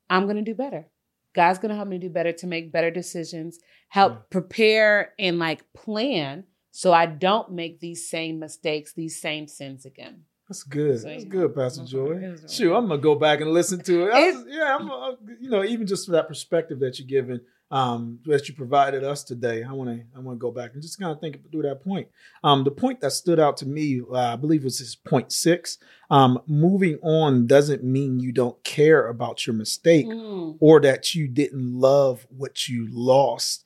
I'm 0.09 0.23
going 0.23 0.37
to 0.37 0.41
do 0.41 0.55
better. 0.55 0.87
God's 1.35 1.59
going 1.59 1.69
to 1.69 1.75
help 1.75 1.89
me 1.89 1.97
do 1.97 2.09
better 2.09 2.31
to 2.31 2.47
make 2.47 2.71
better 2.71 2.91
decisions, 2.91 3.59
help 3.89 4.13
yeah. 4.13 4.19
prepare 4.29 5.13
and 5.19 5.37
like 5.37 5.65
plan 5.73 6.45
so 6.71 6.93
I 6.93 7.07
don't 7.07 7.51
make 7.51 7.81
these 7.81 8.09
same 8.09 8.39
mistakes, 8.39 8.93
these 8.93 9.19
same 9.19 9.47
sins 9.47 9.85
again. 9.85 10.21
That's 10.47 10.63
good. 10.63 11.01
So, 11.01 11.09
That's 11.09 11.25
good, 11.25 11.53
Pastor 11.53 11.83
Joy. 11.83 12.35
Sure, 12.47 12.73
I'm 12.73 12.87
gonna 12.87 13.01
go 13.01 13.15
back 13.15 13.41
and 13.41 13.51
listen 13.51 13.81
to 13.81 14.03
it. 14.03 14.11
Was, 14.11 14.45
yeah, 14.47 14.77
I'm, 14.79 14.89
uh, 14.89 15.11
you 15.41 15.49
know, 15.49 15.63
even 15.65 15.85
just 15.85 16.05
for 16.05 16.13
that 16.13 16.29
perspective 16.29 16.79
that 16.79 16.99
you're 16.99 17.07
giving, 17.07 17.41
um, 17.69 18.19
that 18.25 18.47
you 18.47 18.55
provided 18.55 19.03
us 19.03 19.24
today. 19.24 19.63
I 19.63 19.71
want 19.74 19.89
to, 19.89 20.03
I 20.15 20.19
want 20.19 20.38
to 20.38 20.39
go 20.39 20.51
back 20.51 20.74
and 20.74 20.81
just 20.81 21.00
kind 21.00 21.12
of 21.12 21.19
think 21.19 21.51
through 21.51 21.63
that 21.63 21.83
point. 21.83 22.07
Um, 22.43 22.63
the 22.63 22.71
point 22.71 23.01
that 23.01 23.12
stood 23.12 23.39
out 23.39 23.57
to 23.57 23.65
me, 23.65 24.01
uh, 24.09 24.33
I 24.33 24.36
believe, 24.38 24.63
was 24.63 24.79
this 24.79 24.95
point 24.95 25.31
six. 25.31 25.77
Um, 26.09 26.39
moving 26.47 26.97
on 27.01 27.47
doesn't 27.47 27.83
mean 27.83 28.19
you 28.19 28.31
don't 28.31 28.62
care 28.63 29.07
about 29.07 29.45
your 29.45 29.55
mistake 29.55 30.05
mm. 30.05 30.55
or 30.59 30.79
that 30.81 31.13
you 31.13 31.27
didn't 31.27 31.79
love 31.79 32.25
what 32.29 32.67
you 32.69 32.88
lost. 32.89 33.65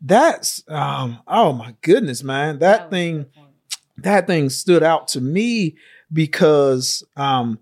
That's, 0.00 0.62
um, 0.68 1.18
oh 1.26 1.52
my 1.52 1.74
goodness, 1.82 2.22
man, 2.22 2.60
that, 2.60 2.82
that 2.82 2.90
thing, 2.90 3.26
that 3.98 4.26
thing 4.26 4.48
stood 4.48 4.82
out 4.82 5.08
to 5.08 5.20
me 5.20 5.76
because 6.12 7.04
um, 7.16 7.58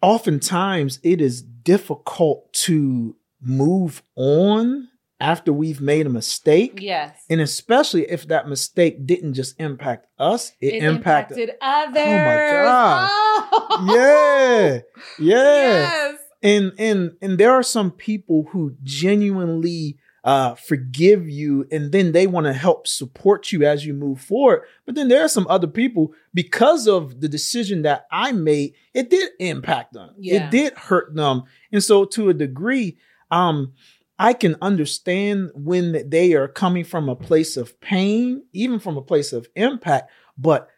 oftentimes 0.00 1.00
it 1.02 1.20
is 1.20 1.42
difficult 1.42 2.52
to 2.52 3.16
move 3.40 4.02
on 4.16 4.88
after 5.20 5.52
we've 5.52 5.80
made 5.80 6.06
a 6.06 6.10
mistake. 6.10 6.78
Yes. 6.80 7.24
And 7.28 7.40
especially 7.40 8.08
if 8.08 8.28
that 8.28 8.48
mistake 8.48 9.04
didn't 9.06 9.34
just 9.34 9.58
impact 9.60 10.06
us, 10.18 10.52
it, 10.60 10.74
it 10.74 10.82
impacted, 10.84 11.38
impacted, 11.38 11.56
others. 11.60 12.02
Oh 12.02 12.24
my 12.24 12.62
God. 12.64 13.08
Oh. 13.10 13.94
Yeah. 13.94 14.80
Yeah. 15.18 15.34
Yes. 15.40 16.18
And 16.42 16.72
and 16.78 17.12
and 17.20 17.38
there 17.38 17.52
are 17.52 17.62
some 17.64 17.90
people 17.90 18.46
who 18.50 18.76
genuinely 18.84 19.98
uh, 20.24 20.54
forgive 20.54 21.28
you 21.28 21.66
and 21.72 21.90
then 21.90 22.12
they 22.12 22.26
want 22.26 22.46
to 22.46 22.52
help 22.52 22.86
support 22.86 23.50
you 23.50 23.64
as 23.64 23.86
you 23.86 23.94
move 23.94 24.20
forward. 24.20 24.62
But 24.84 24.94
then 24.94 25.08
there 25.08 25.24
are 25.24 25.28
some 25.28 25.46
other 25.48 25.66
people, 25.66 26.12
because 26.34 26.86
of 26.86 27.20
the 27.20 27.28
decision 27.28 27.82
that 27.82 28.06
I 28.10 28.32
made, 28.32 28.74
it 28.94 29.10
did 29.10 29.30
impact 29.38 29.94
them. 29.94 30.10
Yeah. 30.18 30.46
It 30.46 30.50
did 30.50 30.74
hurt 30.74 31.14
them. 31.14 31.44
And 31.72 31.82
so 31.82 32.04
to 32.04 32.28
a 32.28 32.34
degree, 32.34 32.98
um, 33.30 33.74
I 34.18 34.32
can 34.32 34.56
understand 34.60 35.50
when 35.54 36.08
they 36.08 36.32
are 36.34 36.48
coming 36.48 36.84
from 36.84 37.08
a 37.08 37.16
place 37.16 37.56
of 37.56 37.80
pain, 37.80 38.44
even 38.52 38.80
from 38.80 38.96
a 38.96 39.02
place 39.02 39.32
of 39.32 39.48
impact, 39.54 40.10
but 40.36 40.68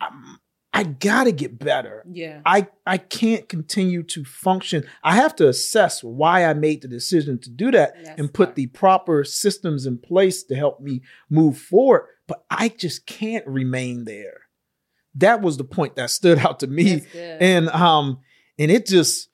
um, 0.00 0.40
I 0.72 0.82
gotta 0.84 1.32
get 1.32 1.58
better. 1.58 2.04
Yeah. 2.10 2.42
I, 2.44 2.68
I 2.86 2.98
can't 2.98 3.48
continue 3.48 4.02
to 4.04 4.24
function. 4.24 4.84
I 5.02 5.16
have 5.16 5.34
to 5.36 5.48
assess 5.48 6.04
why 6.04 6.44
I 6.44 6.52
made 6.52 6.82
the 6.82 6.88
decision 6.88 7.38
to 7.40 7.50
do 7.50 7.70
that 7.70 7.94
That's 8.04 8.20
and 8.20 8.32
put 8.32 8.56
the 8.56 8.66
proper 8.66 9.24
systems 9.24 9.86
in 9.86 9.96
place 9.96 10.42
to 10.44 10.54
help 10.54 10.80
me 10.80 11.00
move 11.30 11.56
forward. 11.58 12.08
But 12.26 12.44
I 12.50 12.68
just 12.68 13.06
can't 13.06 13.46
remain 13.46 14.04
there. 14.04 14.42
That 15.14 15.40
was 15.40 15.56
the 15.56 15.64
point 15.64 15.96
that 15.96 16.10
stood 16.10 16.38
out 16.38 16.60
to 16.60 16.66
me. 16.66 17.06
And 17.40 17.68
um, 17.70 18.18
and 18.58 18.70
it 18.70 18.86
just, 18.86 19.30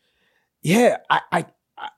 yeah, 0.63 0.99
I, 1.11 1.21
I 1.33 1.47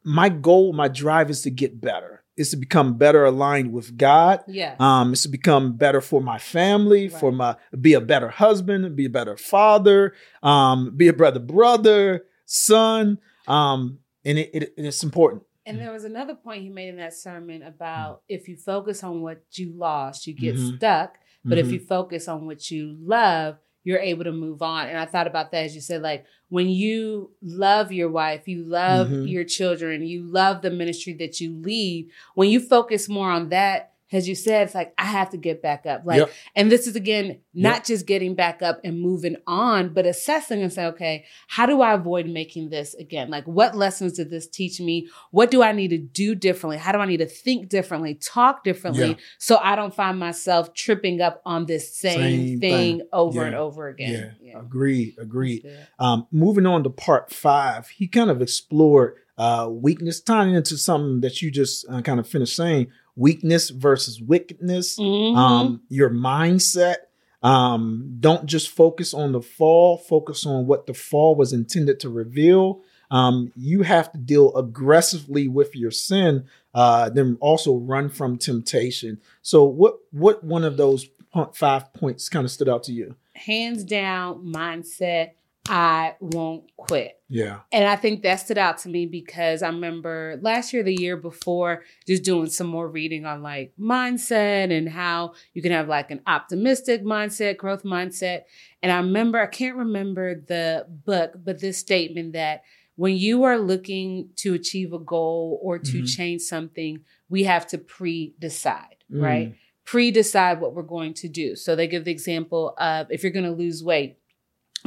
my 0.04 0.28
goal, 0.28 0.72
my 0.72 0.88
drive 0.88 1.30
is 1.30 1.42
to 1.42 1.50
get 1.50 1.80
better 1.80 2.24
is 2.36 2.50
to 2.50 2.56
become 2.56 2.94
better 2.94 3.24
aligned 3.24 3.72
with 3.72 3.96
God. 3.96 4.40
Yeah. 4.46 4.74
Um, 4.78 5.12
it's 5.12 5.22
to 5.22 5.28
become 5.28 5.76
better 5.76 6.00
for 6.00 6.20
my 6.20 6.38
family, 6.38 7.08
right. 7.08 7.20
for 7.20 7.32
my 7.32 7.56
be 7.80 7.94
a 7.94 8.00
better 8.00 8.28
husband, 8.28 8.96
be 8.96 9.06
a 9.06 9.10
better 9.10 9.36
father, 9.36 10.14
um, 10.42 10.96
be 10.96 11.08
a 11.08 11.12
brother, 11.12 11.40
brother, 11.40 12.24
son. 12.44 13.18
Um, 13.46 13.98
and 14.24 14.38
it, 14.38 14.50
it, 14.52 14.74
it's 14.76 15.02
important. 15.02 15.42
And 15.66 15.80
there 15.80 15.92
was 15.92 16.04
another 16.04 16.34
point 16.34 16.62
he 16.62 16.68
made 16.68 16.88
in 16.88 16.96
that 16.96 17.14
sermon 17.14 17.62
about 17.62 18.22
if 18.28 18.48
you 18.48 18.56
focus 18.56 19.02
on 19.02 19.22
what 19.22 19.42
you 19.52 19.72
lost, 19.74 20.26
you 20.26 20.34
get 20.34 20.56
mm-hmm. 20.56 20.76
stuck. 20.76 21.18
But 21.44 21.58
mm-hmm. 21.58 21.66
if 21.66 21.72
you 21.72 21.80
focus 21.80 22.28
on 22.28 22.46
what 22.46 22.70
you 22.70 22.96
love, 23.00 23.58
you're 23.84 23.98
able 23.98 24.24
to 24.24 24.32
move 24.32 24.62
on. 24.62 24.88
And 24.88 24.98
I 24.98 25.06
thought 25.06 25.26
about 25.26 25.52
that 25.52 25.64
as 25.64 25.74
you 25.74 25.80
said, 25.80 26.02
like 26.02 26.24
when 26.48 26.68
you 26.68 27.30
love 27.42 27.92
your 27.92 28.10
wife, 28.10 28.48
you 28.48 28.64
love 28.64 29.08
mm-hmm. 29.08 29.26
your 29.26 29.44
children, 29.44 30.02
you 30.02 30.24
love 30.24 30.62
the 30.62 30.70
ministry 30.70 31.12
that 31.14 31.40
you 31.40 31.54
lead, 31.54 32.10
when 32.34 32.50
you 32.50 32.60
focus 32.60 33.08
more 33.08 33.30
on 33.30 33.50
that, 33.50 33.93
as 34.14 34.28
you 34.28 34.34
said, 34.34 34.66
it's 34.66 34.74
like 34.74 34.94
I 34.98 35.04
have 35.04 35.30
to 35.30 35.36
get 35.36 35.62
back 35.62 35.86
up. 35.86 36.02
Like, 36.04 36.18
yep. 36.18 36.30
and 36.54 36.70
this 36.70 36.86
is 36.86 36.96
again 36.96 37.40
not 37.52 37.76
yep. 37.76 37.84
just 37.84 38.06
getting 38.06 38.34
back 38.34 38.62
up 38.62 38.80
and 38.84 39.00
moving 39.00 39.36
on, 39.46 39.92
but 39.92 40.06
assessing 40.06 40.62
and 40.62 40.72
say, 40.72 40.86
okay, 40.86 41.24
how 41.48 41.66
do 41.66 41.82
I 41.82 41.94
avoid 41.94 42.26
making 42.26 42.70
this 42.70 42.94
again? 42.94 43.30
Like, 43.30 43.44
what 43.46 43.76
lessons 43.76 44.14
did 44.14 44.30
this 44.30 44.46
teach 44.46 44.80
me? 44.80 45.08
What 45.30 45.50
do 45.50 45.62
I 45.62 45.72
need 45.72 45.88
to 45.88 45.98
do 45.98 46.34
differently? 46.34 46.78
How 46.78 46.92
do 46.92 46.98
I 46.98 47.06
need 47.06 47.18
to 47.18 47.26
think 47.26 47.68
differently, 47.68 48.14
talk 48.14 48.64
differently, 48.64 49.08
yeah. 49.10 49.16
so 49.38 49.58
I 49.58 49.76
don't 49.76 49.94
find 49.94 50.18
myself 50.18 50.74
tripping 50.74 51.20
up 51.20 51.42
on 51.44 51.66
this 51.66 51.96
same, 51.96 52.18
same 52.18 52.60
thing, 52.60 52.98
thing, 52.98 53.08
over 53.12 53.40
yeah. 53.40 53.46
and 53.46 53.54
over 53.54 53.88
again? 53.88 54.34
Yeah, 54.40 54.52
yeah. 54.52 54.60
agreed, 54.60 55.16
agreed. 55.18 55.66
Um, 55.98 56.26
moving 56.30 56.66
on 56.66 56.82
to 56.84 56.90
part 56.90 57.32
five, 57.32 57.88
he 57.88 58.08
kind 58.08 58.30
of 58.30 58.42
explored 58.42 59.16
uh, 59.36 59.68
weakness, 59.70 60.20
tying 60.20 60.54
into 60.54 60.76
something 60.76 61.20
that 61.20 61.42
you 61.42 61.50
just 61.50 61.86
uh, 61.90 62.02
kind 62.02 62.20
of 62.20 62.28
finished 62.28 62.54
saying 62.54 62.88
weakness 63.16 63.70
versus 63.70 64.20
wickedness, 64.20 64.98
mm-hmm. 64.98 65.36
um, 65.36 65.82
your 65.88 66.10
mindset. 66.10 66.96
Um, 67.42 68.16
don't 68.20 68.46
just 68.46 68.70
focus 68.70 69.12
on 69.12 69.32
the 69.32 69.42
fall, 69.42 69.98
focus 69.98 70.46
on 70.46 70.66
what 70.66 70.86
the 70.86 70.94
fall 70.94 71.34
was 71.34 71.52
intended 71.52 72.00
to 72.00 72.08
reveal. 72.08 72.80
Um, 73.10 73.52
you 73.54 73.82
have 73.82 74.10
to 74.12 74.18
deal 74.18 74.56
aggressively 74.56 75.46
with 75.46 75.76
your 75.76 75.90
sin, 75.90 76.46
uh, 76.72 77.10
then 77.10 77.36
also 77.40 77.76
run 77.76 78.08
from 78.08 78.38
temptation. 78.38 79.20
So, 79.42 79.64
what 79.64 79.98
what 80.10 80.42
one 80.42 80.64
of 80.64 80.78
those 80.78 81.06
five 81.52 81.92
points 81.92 82.30
kind 82.30 82.44
of 82.46 82.50
stood 82.50 82.68
out 82.68 82.82
to 82.84 82.92
you? 82.92 83.14
Hands 83.34 83.84
down, 83.84 84.46
mindset 84.46 85.32
I 85.66 86.14
won't 86.20 86.64
quit. 86.76 87.18
Yeah. 87.28 87.60
And 87.72 87.86
I 87.86 87.96
think 87.96 88.22
that 88.22 88.36
stood 88.36 88.58
out 88.58 88.78
to 88.78 88.88
me 88.88 89.06
because 89.06 89.62
I 89.62 89.68
remember 89.68 90.38
last 90.42 90.72
year, 90.74 90.82
the 90.82 90.94
year 90.94 91.16
before, 91.16 91.84
just 92.06 92.22
doing 92.22 92.50
some 92.50 92.66
more 92.66 92.86
reading 92.86 93.24
on 93.24 93.42
like 93.42 93.72
mindset 93.80 94.76
and 94.76 94.88
how 94.88 95.32
you 95.54 95.62
can 95.62 95.72
have 95.72 95.88
like 95.88 96.10
an 96.10 96.20
optimistic 96.26 97.02
mindset, 97.02 97.56
growth 97.56 97.82
mindset. 97.82 98.42
And 98.82 98.92
I 98.92 98.96
remember, 98.96 99.40
I 99.40 99.46
can't 99.46 99.76
remember 99.76 100.34
the 100.34 100.86
book, 100.88 101.32
but 101.42 101.60
this 101.60 101.78
statement 101.78 102.34
that 102.34 102.62
when 102.96 103.16
you 103.16 103.44
are 103.44 103.58
looking 103.58 104.28
to 104.36 104.54
achieve 104.54 104.92
a 104.92 104.98
goal 104.98 105.58
or 105.62 105.78
to 105.78 105.92
mm-hmm. 105.92 106.04
change 106.04 106.42
something, 106.42 107.00
we 107.28 107.44
have 107.44 107.66
to 107.68 107.78
pre 107.78 108.34
decide, 108.38 108.96
mm. 109.10 109.22
right? 109.22 109.54
Pre 109.84 110.10
decide 110.10 110.60
what 110.60 110.74
we're 110.74 110.82
going 110.82 111.14
to 111.14 111.28
do. 111.28 111.56
So 111.56 111.74
they 111.74 111.88
give 111.88 112.04
the 112.04 112.12
example 112.12 112.74
of 112.78 113.10
if 113.10 113.22
you're 113.22 113.32
going 113.32 113.46
to 113.46 113.50
lose 113.50 113.82
weight, 113.82 114.18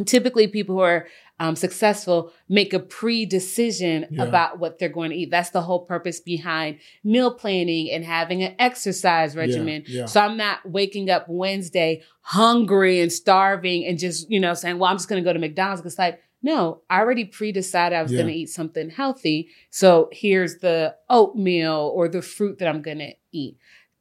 typically 0.05 0.47
people 0.47 0.75
who 0.75 0.81
are 0.81 1.07
um, 1.39 1.55
successful 1.55 2.33
make 2.49 2.73
a 2.73 2.79
pre-decision 2.79 4.07
yeah. 4.09 4.23
about 4.23 4.59
what 4.59 4.79
they're 4.79 4.89
going 4.89 5.11
to 5.11 5.15
eat. 5.15 5.31
That's 5.31 5.51
the 5.51 5.61
whole 5.61 5.85
purpose 5.85 6.19
behind 6.19 6.79
meal 7.03 7.33
planning 7.33 7.91
and 7.91 8.03
having 8.03 8.43
an 8.43 8.55
exercise 8.59 9.35
regimen. 9.35 9.83
yeah, 9.87 10.01
yeah. 10.01 10.05
so 10.05 10.21
i'm 10.21 10.37
not 10.37 10.59
waking 10.69 11.09
up 11.09 11.25
wednesday 11.27 12.01
hungry 12.21 12.99
and 12.99 13.11
starving 13.11 13.85
and 13.85 13.99
just 13.99 14.29
you 14.29 14.39
know 14.39 14.53
saying 14.53 14.79
well 14.79 14.89
i'm 14.89 14.97
just 14.97 15.09
going 15.09 15.23
to 15.23 15.27
go 15.27 15.33
to 15.33 15.39
mcdonald's. 15.39 15.81
Because 15.81 15.99
like 15.99 16.21
no 16.41 16.81
i 16.89 16.99
already 16.99 17.25
pre-decided 17.25 17.95
i 17.95 18.01
was 18.01 18.11
going 18.11 18.27
to 18.27 18.33
eat 18.33 18.49
something 18.49 18.89
healthy. 18.89 19.49
So 19.69 20.09
here's 20.11 20.57
the 20.57 20.95
oatmeal 21.09 21.91
or 21.93 22.07
the 22.07 22.21
fruit 22.21 22.59
that 22.59 22.67
i'm 22.67 22.81
going 22.81 22.99
to 22.99 23.13
eat. 23.31 23.57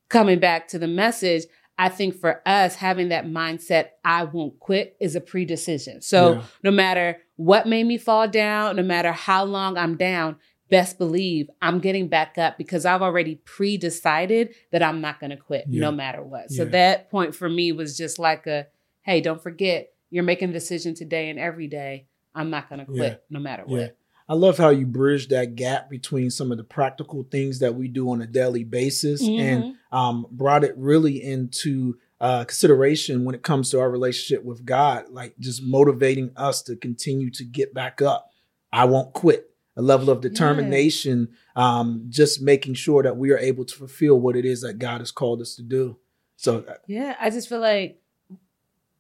Coming 0.08 0.38
back 0.38 0.68
to 0.68 0.78
the 0.78 0.88
message 0.88 1.44
I 1.78 1.88
think 1.90 2.18
for 2.18 2.40
us, 2.47 2.76
having 2.76 3.11
that 3.11 3.26
mindset, 3.26 3.88
I 4.04 4.25
won't 4.25 4.59
quit, 4.59 4.97
is 5.00 5.14
a 5.14 5.21
pre 5.21 5.45
decision. 5.45 6.00
So 6.00 6.35
yeah. 6.35 6.42
no 6.62 6.71
matter 6.71 7.18
what 7.37 7.66
made 7.66 7.85
me 7.85 7.99
fall 7.99 8.28
down, 8.28 8.76
no 8.76 8.83
matter 8.83 9.12
how 9.12 9.45
long 9.45 9.76
I'm 9.76 9.97
down, 9.97 10.37
best 10.71 10.99
believe 10.99 11.49
I'm 11.61 11.80
getting 11.80 12.09
back 12.09 12.38
up 12.38 12.56
because 12.59 12.87
I've 12.87 13.02
already 13.02 13.37
pre 13.45 13.76
decided 13.76 14.54
that 14.73 14.83
I'm 14.83 15.00
not 15.00 15.21
going 15.21 15.30
to 15.30 15.37
quit 15.37 15.66
yeah. 15.68 15.83
no 15.83 15.92
matter 15.92 16.23
what. 16.23 16.50
So 16.50 16.64
yeah. 16.64 16.71
that 16.71 17.11
point 17.11 17.35
for 17.35 17.49
me 17.49 17.73
was 17.73 17.97
just 17.97 18.18
like 18.18 18.47
a 18.47 18.66
hey, 19.02 19.21
don't 19.21 19.42
forget, 19.42 19.92
you're 20.11 20.25
making 20.25 20.50
a 20.50 20.52
decision 20.52 20.95
today 20.95 21.30
and 21.30 21.38
every 21.38 21.68
day. 21.68 22.09
I'm 22.35 22.50
not 22.50 22.68
going 22.68 22.80
to 22.80 22.87
quit 22.87 23.25
no 23.30 23.38
matter 23.38 23.62
what. 23.64 23.97
I 24.28 24.35
love 24.35 24.59
how 24.59 24.71
you 24.71 24.87
bridge 24.87 25.28
that 25.28 25.54
gap 25.54 25.88
between 25.88 26.30
some 26.30 26.50
of 26.50 26.59
the 26.59 26.64
practical 26.64 27.25
things 27.30 27.61
that 27.61 27.75
we 27.75 27.88
do 27.88 28.11
on 28.11 28.23
a 28.23 28.26
daily 28.26 28.64
basis 28.64 29.23
mm-hmm. 29.23 29.40
and 29.40 29.75
um, 29.92 30.26
brought 30.30 30.64
it 30.64 30.75
really 30.76 31.23
into 31.23 31.97
uh, 32.21 32.45
consideration 32.45 33.25
when 33.25 33.35
it 33.35 33.42
comes 33.42 33.71
to 33.71 33.80
our 33.80 33.90
relationship 33.90 34.45
with 34.45 34.64
God, 34.64 35.04
like 35.11 35.38
just 35.38 35.62
motivating 35.62 36.33
us 36.37 36.62
to 36.62 36.76
continue 36.76 37.30
to 37.30 37.45
get 37.45 37.73
back 37.73 38.02
up. 38.02 38.30
I 38.73 38.87
won't 38.87 39.12
quit. 39.12 39.50
a 39.76 39.83
level 39.83 40.09
of 40.09 40.23
determination, 40.23 41.28
yeah. 41.54 41.78
um, 41.78 42.06
just 42.09 42.40
making 42.40 42.73
sure 42.73 43.02
that 43.02 43.18
we 43.18 43.30
are 43.30 43.38
able 43.38 43.64
to 43.64 43.75
fulfill 43.76 44.18
what 44.18 44.35
it 44.35 44.47
is 44.47 44.62
that 44.62 44.78
God 44.78 45.00
has 45.02 45.11
called 45.11 45.42
us 45.42 45.54
to 45.56 45.62
do. 45.62 45.99
So 46.37 46.64
uh, 46.66 46.75
yeah, 46.87 47.14
I 47.21 47.28
just 47.28 47.49
feel 47.49 47.61
like 47.61 48.00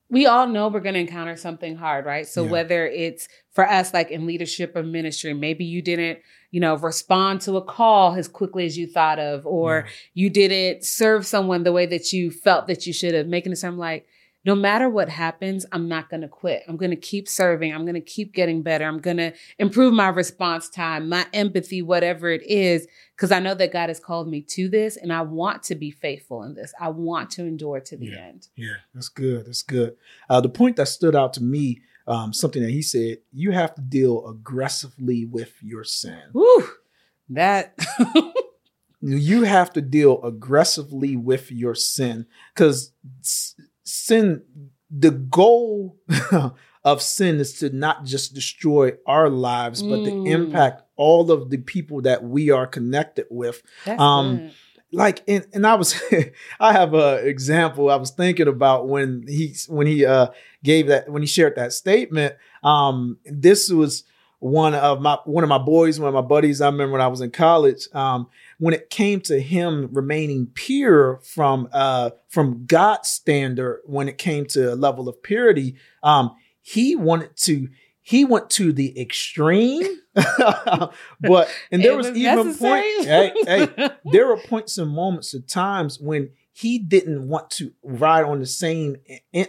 we 0.08 0.26
all 0.26 0.46
know 0.46 0.68
we're 0.68 0.80
going 0.80 0.94
to 0.94 1.00
encounter 1.00 1.36
something 1.36 1.76
hard, 1.76 2.04
right? 2.04 2.26
So 2.26 2.44
yeah. 2.44 2.50
whether 2.50 2.86
it's 2.86 3.28
for 3.52 3.68
us, 3.68 3.92
like 3.92 4.10
in 4.10 4.26
leadership 4.26 4.76
or 4.76 4.82
ministry, 4.82 5.34
maybe 5.34 5.64
you 5.64 5.82
didn't, 5.82 6.20
you 6.50 6.60
know, 6.60 6.76
respond 6.76 7.40
to 7.42 7.56
a 7.56 7.62
call 7.62 8.14
as 8.14 8.28
quickly 8.28 8.66
as 8.66 8.78
you 8.78 8.86
thought 8.86 9.18
of, 9.18 9.44
or 9.46 9.84
yeah. 9.84 9.92
you 10.14 10.30
didn't 10.30 10.84
serve 10.84 11.26
someone 11.26 11.64
the 11.64 11.72
way 11.72 11.86
that 11.86 12.12
you 12.12 12.30
felt 12.30 12.68
that 12.68 12.86
you 12.86 12.92
should 12.92 13.14
have, 13.14 13.26
making 13.26 13.52
it 13.52 13.56
sound 13.56 13.78
like, 13.78 14.06
no 14.46 14.54
matter 14.54 14.88
what 14.88 15.08
happens, 15.08 15.66
I'm 15.72 15.88
not 15.88 16.08
going 16.08 16.20
to 16.20 16.28
quit. 16.28 16.62
I'm 16.68 16.76
going 16.76 16.92
to 16.92 16.96
keep 16.96 17.28
serving. 17.28 17.74
I'm 17.74 17.82
going 17.82 17.94
to 17.94 18.00
keep 18.00 18.32
getting 18.32 18.62
better. 18.62 18.84
I'm 18.84 19.00
going 19.00 19.16
to 19.16 19.32
improve 19.58 19.92
my 19.92 20.06
response 20.06 20.70
time, 20.70 21.08
my 21.08 21.26
empathy, 21.32 21.82
whatever 21.82 22.30
it 22.30 22.44
is, 22.44 22.86
because 23.16 23.32
I 23.32 23.40
know 23.40 23.54
that 23.54 23.72
God 23.72 23.88
has 23.88 23.98
called 23.98 24.28
me 24.28 24.42
to 24.42 24.68
this 24.68 24.96
and 24.96 25.12
I 25.12 25.22
want 25.22 25.64
to 25.64 25.74
be 25.74 25.90
faithful 25.90 26.44
in 26.44 26.54
this. 26.54 26.72
I 26.80 26.90
want 26.90 27.30
to 27.32 27.42
endure 27.42 27.80
to 27.80 27.96
the 27.96 28.06
yeah. 28.06 28.18
end. 28.18 28.46
Yeah, 28.54 28.76
that's 28.94 29.08
good. 29.08 29.46
That's 29.46 29.62
good. 29.62 29.96
Uh, 30.30 30.40
the 30.40 30.48
point 30.48 30.76
that 30.76 30.86
stood 30.86 31.16
out 31.16 31.34
to 31.34 31.42
me, 31.42 31.80
um, 32.06 32.32
something 32.32 32.62
that 32.62 32.70
he 32.70 32.82
said, 32.82 33.18
you 33.32 33.50
have 33.50 33.74
to 33.74 33.80
deal 33.80 34.28
aggressively 34.28 35.26
with 35.26 35.60
your 35.60 35.82
sin. 35.82 36.22
Woo, 36.32 36.68
that. 37.30 37.76
you 39.00 39.42
have 39.42 39.72
to 39.72 39.82
deal 39.82 40.22
aggressively 40.22 41.16
with 41.16 41.50
your 41.50 41.74
sin 41.74 42.26
because 42.54 42.92
sin 43.86 44.42
the 44.90 45.10
goal 45.10 45.96
of 46.84 47.02
sin 47.02 47.40
is 47.40 47.54
to 47.54 47.70
not 47.70 48.04
just 48.04 48.34
destroy 48.34 48.92
our 49.06 49.30
lives 49.30 49.82
but 49.82 50.04
to 50.04 50.10
mm. 50.10 50.28
impact 50.28 50.82
all 50.96 51.30
of 51.30 51.50
the 51.50 51.58
people 51.58 52.02
that 52.02 52.22
we 52.24 52.50
are 52.50 52.66
connected 52.66 53.26
with 53.30 53.62
That's 53.84 54.00
um 54.00 54.36
good. 54.38 54.52
like 54.92 55.22
and, 55.28 55.46
and 55.52 55.66
i 55.66 55.74
was 55.74 56.00
i 56.60 56.72
have 56.72 56.94
a 56.94 57.26
example 57.26 57.90
i 57.90 57.96
was 57.96 58.10
thinking 58.10 58.48
about 58.48 58.88
when 58.88 59.24
he 59.28 59.54
when 59.68 59.86
he 59.86 60.04
uh 60.04 60.28
gave 60.64 60.88
that 60.88 61.08
when 61.08 61.22
he 61.22 61.28
shared 61.28 61.56
that 61.56 61.72
statement 61.72 62.34
um 62.62 63.18
this 63.24 63.70
was 63.70 64.04
one 64.38 64.74
of 64.74 65.00
my 65.00 65.18
one 65.24 65.44
of 65.44 65.48
my 65.48 65.58
boys 65.58 65.98
one 65.98 66.08
of 66.08 66.14
my 66.14 66.20
buddies 66.20 66.60
i 66.60 66.66
remember 66.66 66.92
when 66.92 67.00
i 67.00 67.08
was 67.08 67.20
in 67.20 67.30
college 67.30 67.88
um 67.94 68.28
when 68.58 68.74
it 68.74 68.90
came 68.90 69.20
to 69.22 69.40
him 69.40 69.88
remaining 69.92 70.46
pure 70.54 71.20
from 71.22 71.68
uh, 71.72 72.10
from 72.28 72.66
God's 72.66 73.08
standard, 73.08 73.82
when 73.84 74.08
it 74.08 74.18
came 74.18 74.46
to 74.46 74.72
a 74.72 74.76
level 74.76 75.08
of 75.08 75.22
purity, 75.22 75.76
um, 76.02 76.34
he 76.62 76.96
wanted 76.96 77.36
to 77.36 77.68
he 78.02 78.24
went 78.24 78.50
to 78.50 78.72
the 78.72 78.98
extreme. 79.00 79.82
but 80.14 81.48
and 81.72 81.82
there 81.82 81.96
was, 81.96 82.08
was, 82.08 82.16
even 82.16 82.54
points. 82.54 83.04
hey, 83.04 83.32
hey, 83.44 83.90
there 84.12 84.28
were 84.28 84.36
points 84.36 84.78
and 84.78 84.90
moments 84.90 85.34
of 85.34 85.46
times 85.46 86.00
when 86.00 86.30
he 86.52 86.78
didn't 86.78 87.28
want 87.28 87.50
to 87.50 87.72
ride 87.82 88.24
on 88.24 88.38
the 88.40 88.46
same 88.46 88.96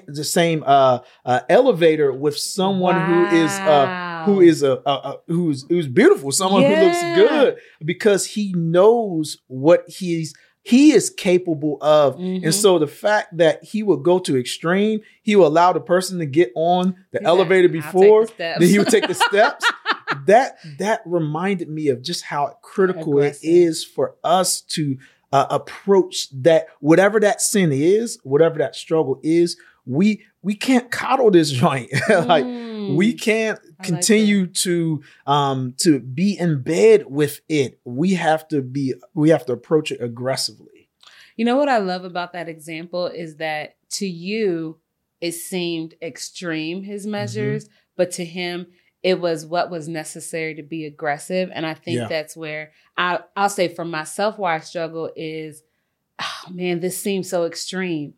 the 0.07 0.23
same 0.23 0.63
uh, 0.65 0.99
uh, 1.23 1.39
elevator 1.47 2.11
with 2.11 2.37
someone 2.37 2.95
wow. 2.95 3.05
who 3.05 3.37
is 3.37 3.51
uh, 3.51 4.06
who 4.27 4.41
is 4.41 4.63
a, 4.63 4.81
a, 4.86 4.91
a, 4.91 5.17
who's 5.27 5.65
who's 5.69 5.88
beautiful, 5.88 6.31
someone 6.31 6.62
yeah. 6.62 6.79
who 6.79 6.86
looks 6.86 7.29
good, 7.29 7.57
because 7.84 8.25
he 8.25 8.53
knows 8.53 9.38
what 9.48 9.84
he's 9.88 10.34
he 10.67 10.91
is 10.91 11.10
capable 11.10 11.77
of. 11.79 12.17
Mm-hmm. 12.17 12.43
And 12.43 12.53
so 12.53 12.77
the 12.77 12.88
fact 12.88 13.38
that 13.38 13.63
he 13.63 13.84
will 13.84 13.98
go 13.98 14.19
to 14.19 14.38
extreme, 14.38 15.00
he 15.24 15.38
will 15.38 15.48
allow 15.48 15.72
the 15.72 15.79
person 15.79 16.19
to 16.19 16.25
get 16.25 16.51
on 16.55 16.95
the 17.12 17.19
He's 17.19 17.28
elevator 17.28 17.69
before, 17.69 18.25
the 18.25 18.34
then 18.38 18.62
he 18.62 18.78
would 18.78 18.89
take 18.89 19.08
the 19.08 19.13
steps. 19.30 19.65
that 20.25 20.58
that 20.78 21.01
reminded 21.06 21.69
me 21.69 21.88
of 21.88 22.01
just 22.01 22.23
how 22.23 22.58
critical 22.62 23.19
Aggressive. 23.19 23.43
it 23.43 23.47
is 23.49 23.86
for 23.86 24.15
us 24.25 24.60
to 24.62 24.97
uh, 25.32 25.45
approach 25.49 26.28
that 26.32 26.67
whatever 26.80 27.19
that 27.19 27.41
sin 27.41 27.71
is, 27.71 28.19
whatever 28.23 28.58
that 28.60 28.75
struggle 28.75 29.19
is, 29.23 29.58
we 29.86 30.25
we 30.41 30.54
can't 30.54 30.91
coddle 30.91 31.32
this 31.32 31.49
joint. 31.63 31.91
like 32.10 32.45
mm, 32.45 32.76
we 32.95 33.13
can't 33.13 33.60
continue 33.84 34.41
like 34.41 34.54
to 34.54 35.02
um 35.26 35.73
to 35.78 36.00
be 36.00 36.38
in 36.38 36.62
bed 36.62 37.06
with 37.08 37.41
it. 37.50 37.80
We 37.84 38.13
have 38.13 38.47
to 38.50 38.62
be 38.62 38.93
we 39.13 39.30
have 39.30 39.45
to 39.47 39.54
approach 39.54 39.91
it 39.91 40.02
aggressively. 40.02 40.89
You 41.36 41.45
know 41.45 41.58
what 41.58 41.69
I 41.69 41.78
love 41.78 42.04
about 42.04 42.34
that 42.34 42.50
example 42.50 43.08
is 43.08 43.38
that 43.38 43.76
to 43.91 44.08
you 44.08 44.80
it 45.21 45.34
seemed 45.34 45.95
extreme 46.02 46.84
his 46.84 47.04
mm-hmm. 47.04 47.12
measures, 47.12 47.65
mm-hmm. 47.65 47.73
but 47.95 48.12
to 48.12 48.26
him 48.26 48.67
it 49.04 49.21
was 49.21 49.45
what 49.45 49.69
was 49.69 49.88
necessary 49.88 50.56
to 50.56 50.63
be 50.63 50.86
aggressive. 50.86 51.50
And 51.54 51.65
I 51.65 51.73
think 51.76 52.00
yeah. 52.00 52.08
that's 52.08 52.36
where 52.36 52.71
I, 52.97 53.19
I'll 53.36 53.50
say 53.50 53.67
for 53.67 53.86
myself, 53.86 54.38
where 54.38 54.54
I 54.54 54.60
struggle 54.60 55.12
is, 55.15 55.63
oh 56.19 56.52
man, 56.52 56.80
this 56.80 56.97
seems 56.97 57.30
so 57.30 57.45
extreme. 57.45 58.15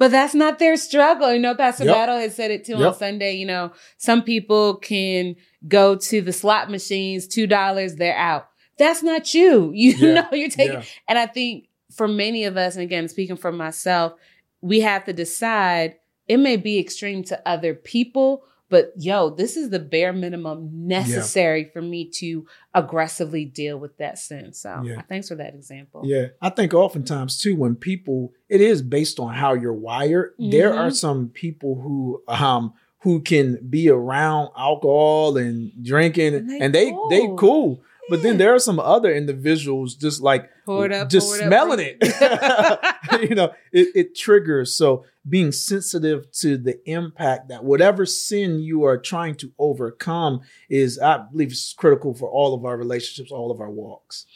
But 0.00 0.12
that's 0.12 0.34
not 0.34 0.58
their 0.58 0.78
struggle. 0.78 1.30
You 1.30 1.38
know, 1.38 1.54
Pastor 1.54 1.84
yep. 1.84 1.94
Battle 1.94 2.16
has 2.16 2.34
said 2.34 2.50
it 2.50 2.64
too 2.64 2.78
yep. 2.78 2.94
on 2.94 2.94
Sunday. 2.94 3.34
You 3.34 3.44
know, 3.44 3.72
some 3.98 4.22
people 4.22 4.76
can 4.76 5.36
go 5.68 5.94
to 5.94 6.22
the 6.22 6.32
slot 6.32 6.70
machines, 6.70 7.28
$2, 7.28 7.98
they're 7.98 8.16
out. 8.16 8.48
That's 8.78 9.02
not 9.02 9.34
you. 9.34 9.70
You 9.74 9.92
yeah. 9.92 10.14
know, 10.14 10.28
you're 10.32 10.48
taking, 10.48 10.78
yeah. 10.78 10.84
and 11.06 11.18
I 11.18 11.26
think 11.26 11.68
for 11.94 12.08
many 12.08 12.44
of 12.44 12.56
us, 12.56 12.76
and 12.76 12.82
again, 12.82 13.08
speaking 13.08 13.36
for 13.36 13.52
myself, 13.52 14.14
we 14.62 14.80
have 14.80 15.04
to 15.04 15.12
decide 15.12 15.96
it 16.26 16.38
may 16.38 16.56
be 16.56 16.78
extreme 16.78 17.22
to 17.24 17.46
other 17.46 17.74
people, 17.74 18.44
but 18.70 18.92
yo, 18.96 19.30
this 19.30 19.56
is 19.56 19.68
the 19.68 19.80
bare 19.80 20.12
minimum 20.12 20.70
necessary 20.72 21.64
yeah. 21.64 21.72
for 21.72 21.82
me 21.82 22.08
to 22.12 22.46
aggressively 22.72 23.44
deal 23.44 23.78
with 23.78 23.96
that 23.98 24.18
sin. 24.18 24.52
So 24.52 24.80
yeah. 24.84 25.02
thanks 25.02 25.28
for 25.28 25.34
that 25.34 25.54
example. 25.54 26.02
Yeah. 26.04 26.28
I 26.40 26.50
think 26.50 26.72
oftentimes 26.72 27.38
too, 27.38 27.56
when 27.56 27.74
people, 27.74 28.32
it 28.48 28.60
is 28.60 28.80
based 28.80 29.18
on 29.18 29.34
how 29.34 29.54
you're 29.54 29.72
wired. 29.72 30.34
Mm-hmm. 30.34 30.50
There 30.50 30.72
are 30.72 30.86
mm-hmm. 30.86 30.94
some 30.94 31.28
people 31.28 31.74
who, 31.74 32.22
um, 32.28 32.72
who 33.00 33.20
can 33.20 33.58
be 33.68 33.90
around 33.90 34.50
alcohol 34.56 35.36
and 35.36 35.72
drinking 35.82 36.34
and 36.34 36.48
they 36.48 36.60
and 36.60 36.74
they, 36.74 36.90
cool. 36.90 37.08
they 37.08 37.28
cool. 37.36 37.82
But 38.08 38.22
then 38.22 38.38
there 38.38 38.54
are 38.54 38.58
some 38.58 38.80
other 38.80 39.14
individuals 39.14 39.94
just 39.94 40.20
like 40.20 40.50
up, 40.68 41.08
just 41.08 41.32
smelling 41.32 41.78
it. 41.80 41.98
you 43.20 43.34
know, 43.34 43.52
it, 43.72 43.88
it 43.94 44.16
triggers. 44.16 44.74
So 44.74 45.04
being 45.28 45.52
sensitive 45.52 46.30
to 46.32 46.56
the 46.56 46.80
impact 46.88 47.48
that 47.48 47.64
whatever 47.64 48.06
sin 48.06 48.60
you 48.60 48.84
are 48.84 48.98
trying 48.98 49.34
to 49.36 49.52
overcome 49.58 50.40
is, 50.68 50.98
I 50.98 51.18
believe, 51.30 51.52
is 51.52 51.74
critical 51.76 52.14
for 52.14 52.30
all 52.30 52.54
of 52.54 52.64
our 52.64 52.76
relationships, 52.76 53.30
all 53.30 53.50
of 53.50 53.60
our 53.60 53.70
walks. 53.70 54.26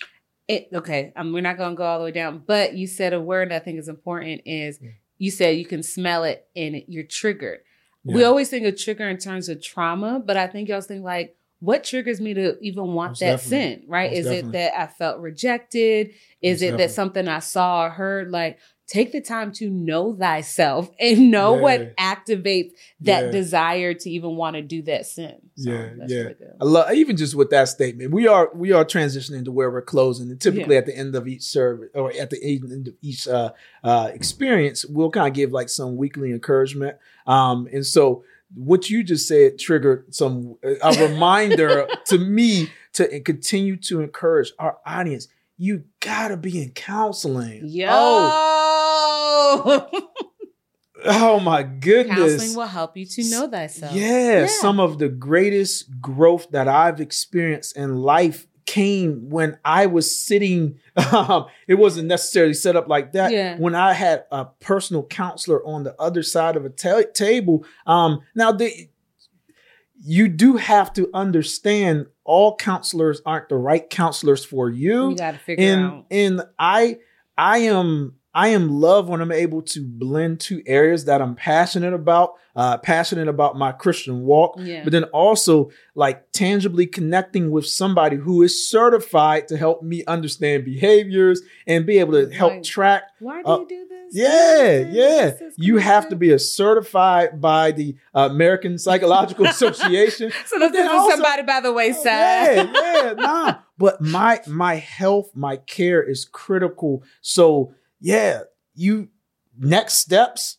It, 0.46 0.68
okay, 0.74 1.12
um, 1.16 1.32
we're 1.32 1.40
not 1.40 1.56
going 1.56 1.70
to 1.70 1.76
go 1.76 1.84
all 1.84 1.98
the 1.98 2.04
way 2.04 2.12
down, 2.12 2.42
but 2.46 2.74
you 2.74 2.86
said 2.86 3.14
a 3.14 3.20
word 3.20 3.50
I 3.50 3.60
think 3.60 3.78
is 3.78 3.88
important 3.88 4.42
is 4.44 4.78
you 5.16 5.30
said 5.30 5.56
you 5.56 5.64
can 5.64 5.82
smell 5.82 6.24
it 6.24 6.46
and 6.54 6.76
it, 6.76 6.84
you're 6.88 7.04
triggered. 7.04 7.60
Yeah. 8.04 8.14
We 8.14 8.24
always 8.24 8.50
think 8.50 8.66
of 8.66 8.76
trigger 8.76 9.08
in 9.08 9.16
terms 9.16 9.48
of 9.48 9.62
trauma, 9.62 10.22
but 10.24 10.36
I 10.36 10.46
think 10.46 10.68
y'all 10.68 10.82
think 10.82 11.02
like, 11.02 11.36
what 11.64 11.82
triggers 11.82 12.20
me 12.20 12.34
to 12.34 12.56
even 12.60 12.92
want 12.92 13.12
Most 13.12 13.20
that 13.20 13.40
sin, 13.40 13.84
right? 13.88 14.10
Most 14.10 14.18
is 14.18 14.26
definitely. 14.26 14.48
it 14.48 14.52
that 14.52 14.80
I 14.80 14.86
felt 14.86 15.20
rejected? 15.20 16.10
Is 16.42 16.60
Most 16.60 16.62
it 16.62 16.64
definitely. 16.66 16.86
that 16.86 16.92
something 16.92 17.28
I 17.28 17.38
saw 17.38 17.84
or 17.84 17.90
heard? 17.90 18.30
Like, 18.30 18.58
take 18.86 19.12
the 19.12 19.20
time 19.20 19.50
to 19.50 19.70
know 19.70 20.14
thyself 20.14 20.90
and 21.00 21.30
know 21.30 21.56
yeah. 21.56 21.62
what 21.62 21.96
activates 21.96 22.72
that 23.00 23.26
yeah. 23.26 23.30
desire 23.30 23.94
to 23.94 24.10
even 24.10 24.36
want 24.36 24.56
to 24.56 24.62
do 24.62 24.82
that 24.82 25.06
sin. 25.06 25.36
So 25.56 25.70
yeah, 25.70 25.90
yeah. 26.06 26.18
Really 26.18 26.36
I 26.60 26.64
love 26.64 26.92
even 26.92 27.16
just 27.16 27.34
with 27.34 27.50
that 27.50 27.68
statement. 27.68 28.12
We 28.12 28.28
are 28.28 28.50
we 28.54 28.72
are 28.72 28.84
transitioning 28.84 29.44
to 29.46 29.52
where 29.52 29.70
we're 29.70 29.82
closing, 29.82 30.30
and 30.30 30.40
typically 30.40 30.74
yeah. 30.74 30.80
at 30.80 30.86
the 30.86 30.96
end 30.96 31.14
of 31.14 31.26
each 31.26 31.42
service 31.42 31.90
or 31.94 32.12
at 32.12 32.30
the 32.30 32.42
end 32.42 32.88
of 32.88 32.94
each 33.00 33.26
uh, 33.26 33.52
uh, 33.82 34.10
experience, 34.12 34.84
we'll 34.84 35.10
kind 35.10 35.28
of 35.28 35.34
give 35.34 35.52
like 35.52 35.68
some 35.68 35.96
weekly 35.96 36.32
encouragement. 36.32 36.98
Um, 37.26 37.68
and 37.72 37.86
so 37.86 38.24
what 38.54 38.90
you 38.90 39.02
just 39.02 39.26
said 39.26 39.58
triggered 39.58 40.14
some 40.14 40.56
a 40.62 40.92
reminder 41.08 41.88
to 42.06 42.18
me 42.18 42.70
to 42.92 43.20
continue 43.20 43.76
to 43.76 44.00
encourage 44.00 44.52
our 44.58 44.78
audience 44.86 45.28
you 45.56 45.84
gotta 46.00 46.36
be 46.36 46.60
in 46.62 46.70
counseling. 46.72 47.62
Yo. 47.64 47.88
Oh. 47.90 49.88
oh 51.04 51.40
my 51.40 51.62
goodness. 51.62 52.18
Counseling 52.18 52.56
will 52.56 52.66
help 52.66 52.96
you 52.96 53.06
to 53.06 53.30
know 53.30 53.48
thyself. 53.48 53.94
Yeah, 53.94 54.40
yeah, 54.40 54.46
some 54.46 54.80
of 54.80 54.98
the 54.98 55.08
greatest 55.08 56.00
growth 56.00 56.50
that 56.50 56.66
I've 56.68 57.00
experienced 57.00 57.76
in 57.76 57.96
life 57.96 58.46
came 58.66 59.30
when 59.30 59.58
I 59.64 59.86
was 59.86 60.18
sitting. 60.18 60.78
Um, 60.96 61.46
it 61.66 61.74
wasn't 61.74 62.06
necessarily 62.06 62.54
set 62.54 62.76
up 62.76 62.86
like 62.86 63.14
that. 63.14 63.32
Yeah. 63.32 63.56
When 63.58 63.74
I 63.74 63.94
had 63.94 64.26
a 64.30 64.44
personal 64.44 65.02
counselor 65.02 65.60
on 65.66 65.82
the 65.82 66.00
other 66.00 66.22
side 66.22 66.54
of 66.56 66.64
a 66.64 66.70
ta- 66.70 67.02
table. 67.12 67.66
Um, 67.84 68.20
now, 68.36 68.52
the, 68.52 68.88
you 70.00 70.28
do 70.28 70.56
have 70.56 70.92
to 70.92 71.10
understand 71.12 72.06
all 72.22 72.56
counselors 72.56 73.20
aren't 73.26 73.48
the 73.48 73.56
right 73.56 73.90
counselors 73.90 74.44
for 74.44 74.70
you. 74.70 75.10
You 75.10 75.16
got 75.16 75.32
to 75.32 75.38
figure 75.38 75.72
and, 75.72 75.84
out. 75.84 76.06
And 76.12 76.42
I, 76.60 76.98
I 77.36 77.58
am, 77.58 78.14
I 78.34 78.48
am 78.48 78.68
love 78.80 79.08
when 79.08 79.20
I'm 79.20 79.30
able 79.30 79.62
to 79.62 79.80
blend 79.80 80.40
two 80.40 80.60
areas 80.66 81.04
that 81.04 81.22
I'm 81.22 81.36
passionate 81.36 81.94
about, 81.94 82.34
uh, 82.56 82.78
passionate 82.78 83.28
about 83.28 83.56
my 83.56 83.70
Christian 83.70 84.22
walk, 84.24 84.56
Yeah. 84.58 84.82
but 84.82 84.90
then 84.92 85.04
also 85.04 85.70
like 85.94 86.32
tangibly 86.32 86.86
connecting 86.86 87.50
with 87.52 87.66
somebody 87.66 88.16
who 88.16 88.42
is 88.42 88.68
certified 88.68 89.46
to 89.48 89.56
help 89.56 89.82
me 89.84 90.04
understand 90.06 90.64
behaviors 90.64 91.42
and 91.66 91.86
be 91.86 91.98
able 91.98 92.12
to 92.14 92.28
help 92.34 92.52
Right. 92.54 92.64
track. 92.64 93.02
Why 93.20 93.42
do 93.42 93.48
uh, 93.48 93.58
you 93.60 93.68
do 93.68 93.86
this? 93.88 93.90
Yeah, 94.12 94.62
This 94.82 94.94
yeah. 94.94 95.30
this 95.30 95.54
You 95.56 95.78
have 95.78 96.08
to 96.08 96.16
be 96.16 96.30
a 96.32 96.38
certified 96.38 97.40
by 97.40 97.70
the 97.70 97.94
uh, 98.14 98.28
American 98.30 98.78
Psychological 98.78 99.46
Association. 99.54 100.32
So 100.46 100.58
this 100.58 100.72
is 100.74 100.88
also- 100.88 101.10
somebody 101.10 101.42
by 101.42 101.60
the 101.60 101.72
wayside. 101.72 102.04
Yeah, 102.04 102.72
yeah, 102.74 103.12
nah. 103.16 103.54
But 103.78 104.00
my 104.00 104.40
my 104.46 104.74
health, 104.76 105.30
my 105.34 105.56
care 105.56 106.02
is 106.02 106.24
critical. 106.24 107.02
So 107.20 107.72
yeah, 108.04 108.42
you 108.74 109.08
next 109.58 109.94
steps. 109.94 110.58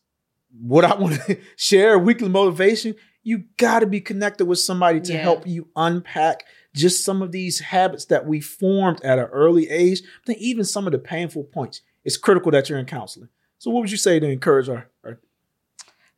What 0.59 0.83
I 0.83 0.95
want 0.95 1.21
to 1.21 1.37
share, 1.57 1.99
weekly 1.99 2.27
motivation. 2.29 2.95
You 3.21 3.43
got 3.57 3.79
to 3.79 3.85
be 3.87 4.01
connected 4.01 4.45
with 4.45 4.59
somebody 4.59 4.99
to 5.01 5.13
Yeah. 5.13 5.21
help 5.21 5.45
you 5.47 5.67
unpack 5.75 6.43
just 6.75 7.03
some 7.05 7.21
of 7.21 7.31
these 7.31 7.59
habits 7.59 8.05
that 8.05 8.25
we 8.25 8.39
formed 8.41 9.03
at 9.03 9.19
an 9.19 9.25
early 9.25 9.69
age. 9.69 10.01
Then 10.25 10.37
even 10.39 10.63
some 10.65 10.87
of 10.87 10.91
the 10.91 10.99
painful 10.99 11.43
points. 11.45 11.81
It's 12.03 12.17
critical 12.17 12.51
that 12.51 12.67
you're 12.69 12.79
in 12.79 12.85
counseling. 12.85 13.29
So 13.59 13.69
what 13.71 13.81
would 13.81 13.91
you 13.91 13.97
say 13.97 14.19
to 14.19 14.27
encourage 14.27 14.67
our, 14.69 14.89
our 15.03 15.19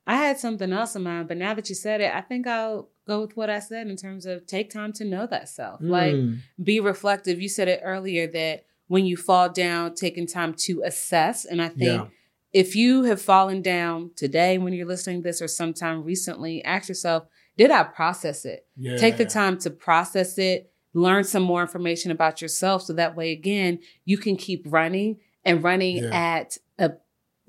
I 0.06 0.16
had 0.16 0.40
something 0.40 0.72
else 0.72 0.96
in 0.96 1.04
mind, 1.04 1.28
but 1.28 1.36
now 1.38 1.54
that 1.54 1.68
you 1.68 1.76
said 1.76 2.00
it, 2.00 2.14
I 2.16 2.22
think 2.22 2.48
I'll 2.48 2.88
go 3.06 3.22
with 3.22 3.36
what 3.36 3.50
I 3.50 3.60
said 3.60 3.88
in 3.88 3.98
terms 3.98 4.26
of 4.26 4.46
take 4.46 4.70
time 4.70 4.94
to 4.94 5.04
know 5.06 5.28
that 5.28 5.50
self. 5.50 5.82
Like 5.82 6.16
Mm, 6.16 6.38
be 6.64 6.80
reflective. 6.80 7.42
You 7.42 7.50
said 7.50 7.68
it 7.68 7.82
earlier 7.84 8.28
that 8.28 8.66
when 8.88 9.06
you 9.06 9.18
fall 9.18 9.50
down, 9.50 9.94
taking 9.96 10.26
time 10.28 10.54
to 10.54 10.82
assess. 10.86 11.46
And 11.46 11.62
I 11.62 11.68
think 11.70 11.82
Yeah. 12.02 12.08
if 12.54 12.76
you 12.76 13.04
have 13.04 13.22
fallen 13.22 13.62
down 13.62 14.12
today 14.16 14.58
when 14.58 14.74
you're 14.74 14.88
listening 14.88 15.22
to 15.22 15.28
this 15.30 15.42
or 15.42 15.48
sometime 15.48 16.04
recently, 16.04 16.64
ask 16.64 16.88
yourself, 16.90 17.26
did 17.58 17.72
I 17.72 17.84
process 17.84 18.46
it? 18.46 18.66
yeah. 18.78 18.98
Take 18.98 19.18
the 19.18 19.26
time 19.26 19.58
to 19.60 19.70
process 19.70 20.38
it, 20.38 20.72
learn 20.94 21.24
some 21.24 21.44
more 21.44 21.62
information 21.62 22.12
about 22.12 22.42
yourself 22.42 22.82
so 22.84 22.94
that 22.94 23.16
way 23.16 23.32
again 23.32 23.80
you 24.06 24.18
can 24.18 24.36
keep 24.36 24.64
running 24.68 25.18
and 25.44 25.64
running 25.64 25.98
Yeah. 26.04 26.10
at 26.38 26.58
a 26.80 26.94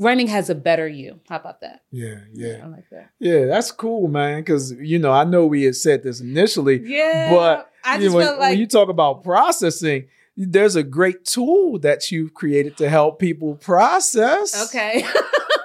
running 0.01 0.29
has 0.29 0.49
a 0.49 0.55
better 0.55 0.87
you. 0.87 1.19
How 1.29 1.37
about 1.37 1.61
that? 1.63 1.83
Yeah, 1.91 2.21
yeah. 2.33 2.61
I 2.63 2.67
like 2.69 2.89
that. 2.91 3.11
Yeah, 3.19 3.47
that's 3.47 3.73
cool, 3.73 4.07
man. 4.09 4.41
Because 4.41 4.73
you 4.73 4.99
know, 4.99 5.11
I 5.13 5.25
know 5.25 5.47
we 5.47 5.65
had 5.65 5.75
said 5.77 6.03
this 6.03 6.21
initially, 6.21 6.81
Yeah. 6.85 7.31
but 7.31 7.71
I 7.85 7.97
you 7.97 8.03
just 8.03 8.13
know, 8.13 8.19
when, 8.19 8.39
like 8.39 8.51
when 8.51 8.59
you 8.61 8.67
talk 8.67 8.89
about 8.89 9.25
processing, 9.25 10.07
there's 10.39 10.77
a 10.77 10.85
great 10.85 11.25
tool 11.25 11.81
that 11.81 12.11
you've 12.13 12.33
created 12.33 12.77
to 12.77 12.89
help 12.89 13.19
people 13.19 13.57
process. 13.57 14.69
Okay. 14.69 15.05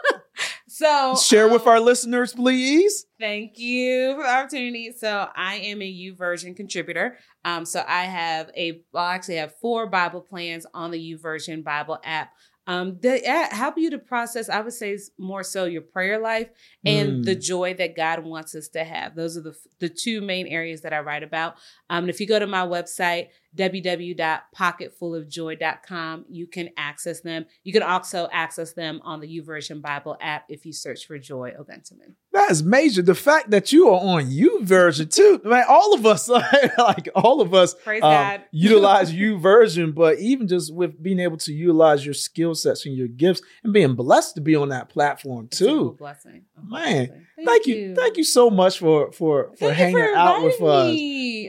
so 0.67 1.15
Share 1.15 1.47
with 1.47 1.61
um, 1.63 1.67
our 1.69 1.79
listeners, 1.79 2.33
please. 2.33 3.05
Thank 3.19 3.59
you 3.59 4.15
for 4.15 4.23
the 4.23 4.29
opportunity. 4.29 4.91
So 4.97 5.29
I 5.35 5.55
am 5.57 5.81
a 5.81 5.85
YouVersion 5.85 6.55
contributor. 6.57 7.17
Um, 7.45 7.65
so 7.65 7.83
I 7.87 8.05
have 8.05 8.49
a 8.57 8.81
well, 8.91 9.03
I 9.03 9.15
actually 9.15 9.35
have 9.37 9.53
four 9.61 9.85
Bible 9.87 10.21
plans 10.21 10.65
on 10.73 10.89
the 10.91 11.13
YouVersion 11.13 11.63
Bible 11.63 11.99
app. 12.03 12.31
Um, 12.65 12.97
uh, 13.03 13.17
help 13.53 13.77
you 13.77 13.89
to 13.91 13.97
process, 13.99 14.47
I 14.47 14.61
would 14.61 14.71
say 14.71 14.97
more 15.17 15.43
so 15.43 15.65
your 15.65 15.81
prayer 15.81 16.17
life 16.17 16.47
and 16.85 17.09
Mm. 17.09 17.25
the 17.25 17.35
joy 17.35 17.73
that 17.73 17.93
God 17.93 18.23
wants 18.23 18.55
us 18.55 18.69
to 18.69 18.85
have. 18.85 19.15
Those 19.15 19.37
are 19.37 19.41
the 19.41 19.55
the 19.79 19.89
two 19.89 20.21
main 20.21 20.47
areas 20.47 20.81
that 20.81 20.93
I 20.93 21.01
write 21.01 21.23
about. 21.23 21.57
Um, 21.93 22.05
and 22.05 22.09
if 22.09 22.19
you 22.19 22.25
go 22.25 22.39
to 22.39 22.47
my 22.47 22.65
website, 22.65 23.27
www.pocketfulofjoy.com, 23.55 26.25
you 26.27 26.47
can 26.47 26.71
access 26.75 27.21
them. 27.21 27.45
You 27.63 27.71
can 27.71 27.83
also 27.83 28.27
access 28.31 28.73
them 28.73 28.99
on 29.03 29.19
the 29.19 29.27
YouVersion 29.27 29.79
Bible 29.79 30.17
app 30.19 30.45
if 30.49 30.65
you 30.65 30.73
search 30.73 31.05
for 31.05 31.19
Joy 31.19 31.51
Oguntimein. 31.51 32.15
That's 32.31 32.63
major. 32.63 33.03
The 33.03 33.13
fact 33.13 33.51
that 33.51 33.71
you 33.71 33.89
are 33.89 33.99
on 33.99 34.31
YouVersion 34.31 35.13
too, 35.13 35.39
man. 35.43 35.65
All 35.69 35.93
of 35.93 36.07
us, 36.07 36.27
like 36.29 37.09
all 37.13 37.41
of 37.41 37.53
us, 37.53 37.75
Praise 37.75 38.01
um, 38.01 38.09
God. 38.09 38.41
utilize 38.51 39.13
YouVersion, 39.13 39.93
but 39.93 40.17
even 40.17 40.47
just 40.47 40.73
with 40.73 41.03
being 41.03 41.19
able 41.19 41.37
to 41.37 41.53
utilize 41.53 42.03
your 42.03 42.15
skill 42.15 42.55
sets 42.55 42.87
and 42.87 42.97
your 42.97 43.07
gifts 43.07 43.43
and 43.63 43.71
being 43.71 43.93
blessed 43.93 44.33
to 44.33 44.41
be 44.41 44.55
on 44.55 44.69
that 44.69 44.89
platform 44.89 45.47
too. 45.47 45.95
blessing. 45.99 46.45
Man, 46.57 47.05
blessing. 47.05 47.27
Thank 47.45 47.67
you. 47.67 47.93
Thank 47.95 48.17
you 48.17 48.23
so 48.23 48.49
much 48.49 48.79
for 48.79 49.11
for 49.11 49.51
for 49.59 49.67
Thank 49.67 49.75
hanging 49.75 49.97
for 49.97 50.15
out 50.15 50.43
with 50.43 50.59
us. 50.61 50.97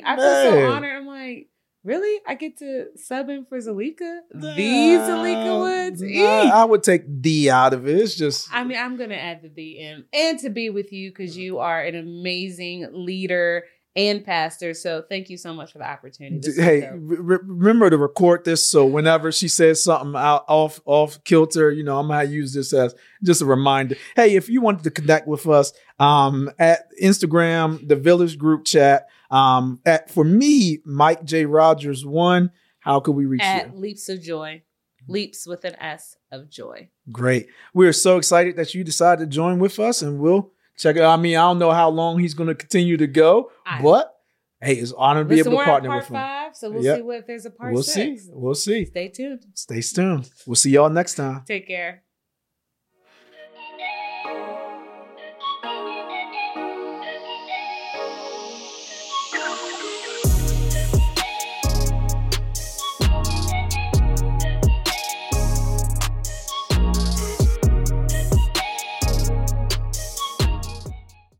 I 0.04 0.16
so 0.42 0.70
honored. 0.70 0.96
I'm 0.96 1.06
like, 1.06 1.48
really? 1.84 2.20
I 2.26 2.34
get 2.34 2.58
to 2.58 2.86
sub 2.96 3.28
in 3.28 3.44
for 3.44 3.58
Zalika? 3.58 4.20
The 4.32 4.48
Zalika 4.48 5.60
Woods? 5.60 6.02
Eek. 6.02 6.22
I 6.22 6.64
would 6.64 6.82
take 6.82 7.04
the 7.06 7.50
out 7.50 7.74
of 7.74 7.86
it. 7.86 7.96
It's 7.96 8.14
just 8.14 8.48
I 8.52 8.64
mean, 8.64 8.78
I'm 8.78 8.96
gonna 8.96 9.14
add 9.14 9.42
the 9.42 9.48
D 9.48 9.78
in 9.78 10.04
and 10.12 10.38
to 10.40 10.50
be 10.50 10.70
with 10.70 10.92
you 10.92 11.10
because 11.10 11.36
you 11.36 11.58
are 11.58 11.80
an 11.80 11.94
amazing 11.94 12.88
leader 12.92 13.64
and 13.96 14.24
pastor. 14.24 14.74
So 14.74 15.02
thank 15.08 15.30
you 15.30 15.36
so 15.36 15.54
much 15.54 15.72
for 15.72 15.78
the 15.78 15.88
opportunity. 15.88 16.40
This 16.40 16.56
hey, 16.56 16.88
re- 16.94 17.38
remember 17.42 17.90
to 17.90 17.96
record 17.96 18.44
this 18.44 18.68
so 18.68 18.84
whenever 18.84 19.30
she 19.30 19.48
says 19.48 19.82
something 19.82 20.14
out 20.16 20.44
off 20.48 20.80
off 20.84 21.22
kilter, 21.24 21.70
you 21.70 21.84
know, 21.84 21.98
I'm 21.98 22.08
gonna 22.08 22.24
use 22.24 22.52
this 22.52 22.72
as 22.72 22.94
just 23.22 23.42
a 23.42 23.46
reminder. 23.46 23.96
Hey, 24.16 24.36
if 24.36 24.48
you 24.48 24.60
wanted 24.60 24.84
to 24.84 24.90
connect 24.90 25.28
with 25.28 25.46
us, 25.46 25.72
um, 25.98 26.50
at 26.58 26.86
Instagram, 27.00 27.86
the 27.86 27.96
Village 27.96 28.38
Group 28.38 28.64
Chat, 28.64 29.06
um, 29.30 29.80
at 29.86 30.10
for 30.10 30.24
me, 30.24 30.80
Mike 30.84 31.24
J 31.24 31.46
Rodgers 31.46 32.04
one. 32.04 32.50
How 32.80 33.00
could 33.00 33.12
we 33.12 33.24
reach 33.24 33.42
at 33.42 33.72
you? 33.72 33.78
Leaps 33.78 34.08
of 34.10 34.20
Joy, 34.20 34.62
Leaps 35.06 35.46
with 35.46 35.64
an 35.64 35.76
S 35.80 36.16
of 36.30 36.50
joy. 36.50 36.88
Great. 37.12 37.48
We 37.74 37.86
are 37.86 37.92
so 37.92 38.16
excited 38.16 38.56
that 38.56 38.74
you 38.74 38.84
decided 38.84 39.30
to 39.30 39.34
join 39.34 39.58
with 39.58 39.78
us, 39.78 40.02
and 40.02 40.18
we'll 40.18 40.52
check 40.76 40.96
it. 40.96 41.02
out. 41.02 41.18
I 41.18 41.20
mean, 41.22 41.36
I 41.36 41.42
don't 41.42 41.58
know 41.58 41.70
how 41.72 41.88
long 41.90 42.18
he's 42.18 42.34
going 42.34 42.48
to 42.48 42.54
continue 42.54 42.96
to 42.96 43.06
go, 43.06 43.50
but 43.82 44.14
hey, 44.60 44.74
it's 44.74 44.90
an 44.92 44.96
honor 44.98 45.22
to 45.24 45.28
be 45.28 45.36
Listen, 45.36 45.52
able 45.52 45.60
to 45.60 45.64
partner 45.66 45.88
part 45.90 46.02
with 46.02 46.08
him. 46.08 46.14
five, 46.14 46.56
so 46.56 46.70
we'll 46.70 46.82
Yep. 46.84 46.96
see 46.96 47.02
what 47.02 47.16
if 47.18 47.26
there's 47.26 47.44
a 47.46 47.50
part 47.50 47.72
We'll 47.74 47.82
six. 47.82 48.22
see. 48.24 48.30
We'll 48.32 48.54
see. 48.54 48.84
Stay 48.86 49.08
tuned. 49.08 49.44
Stay 49.54 49.80
tuned. 49.82 50.30
We'll 50.46 50.54
see 50.56 50.70
y'all 50.70 50.88
next 50.90 51.14
time. 51.16 51.42
Take 51.46 51.66
care. 51.66 52.02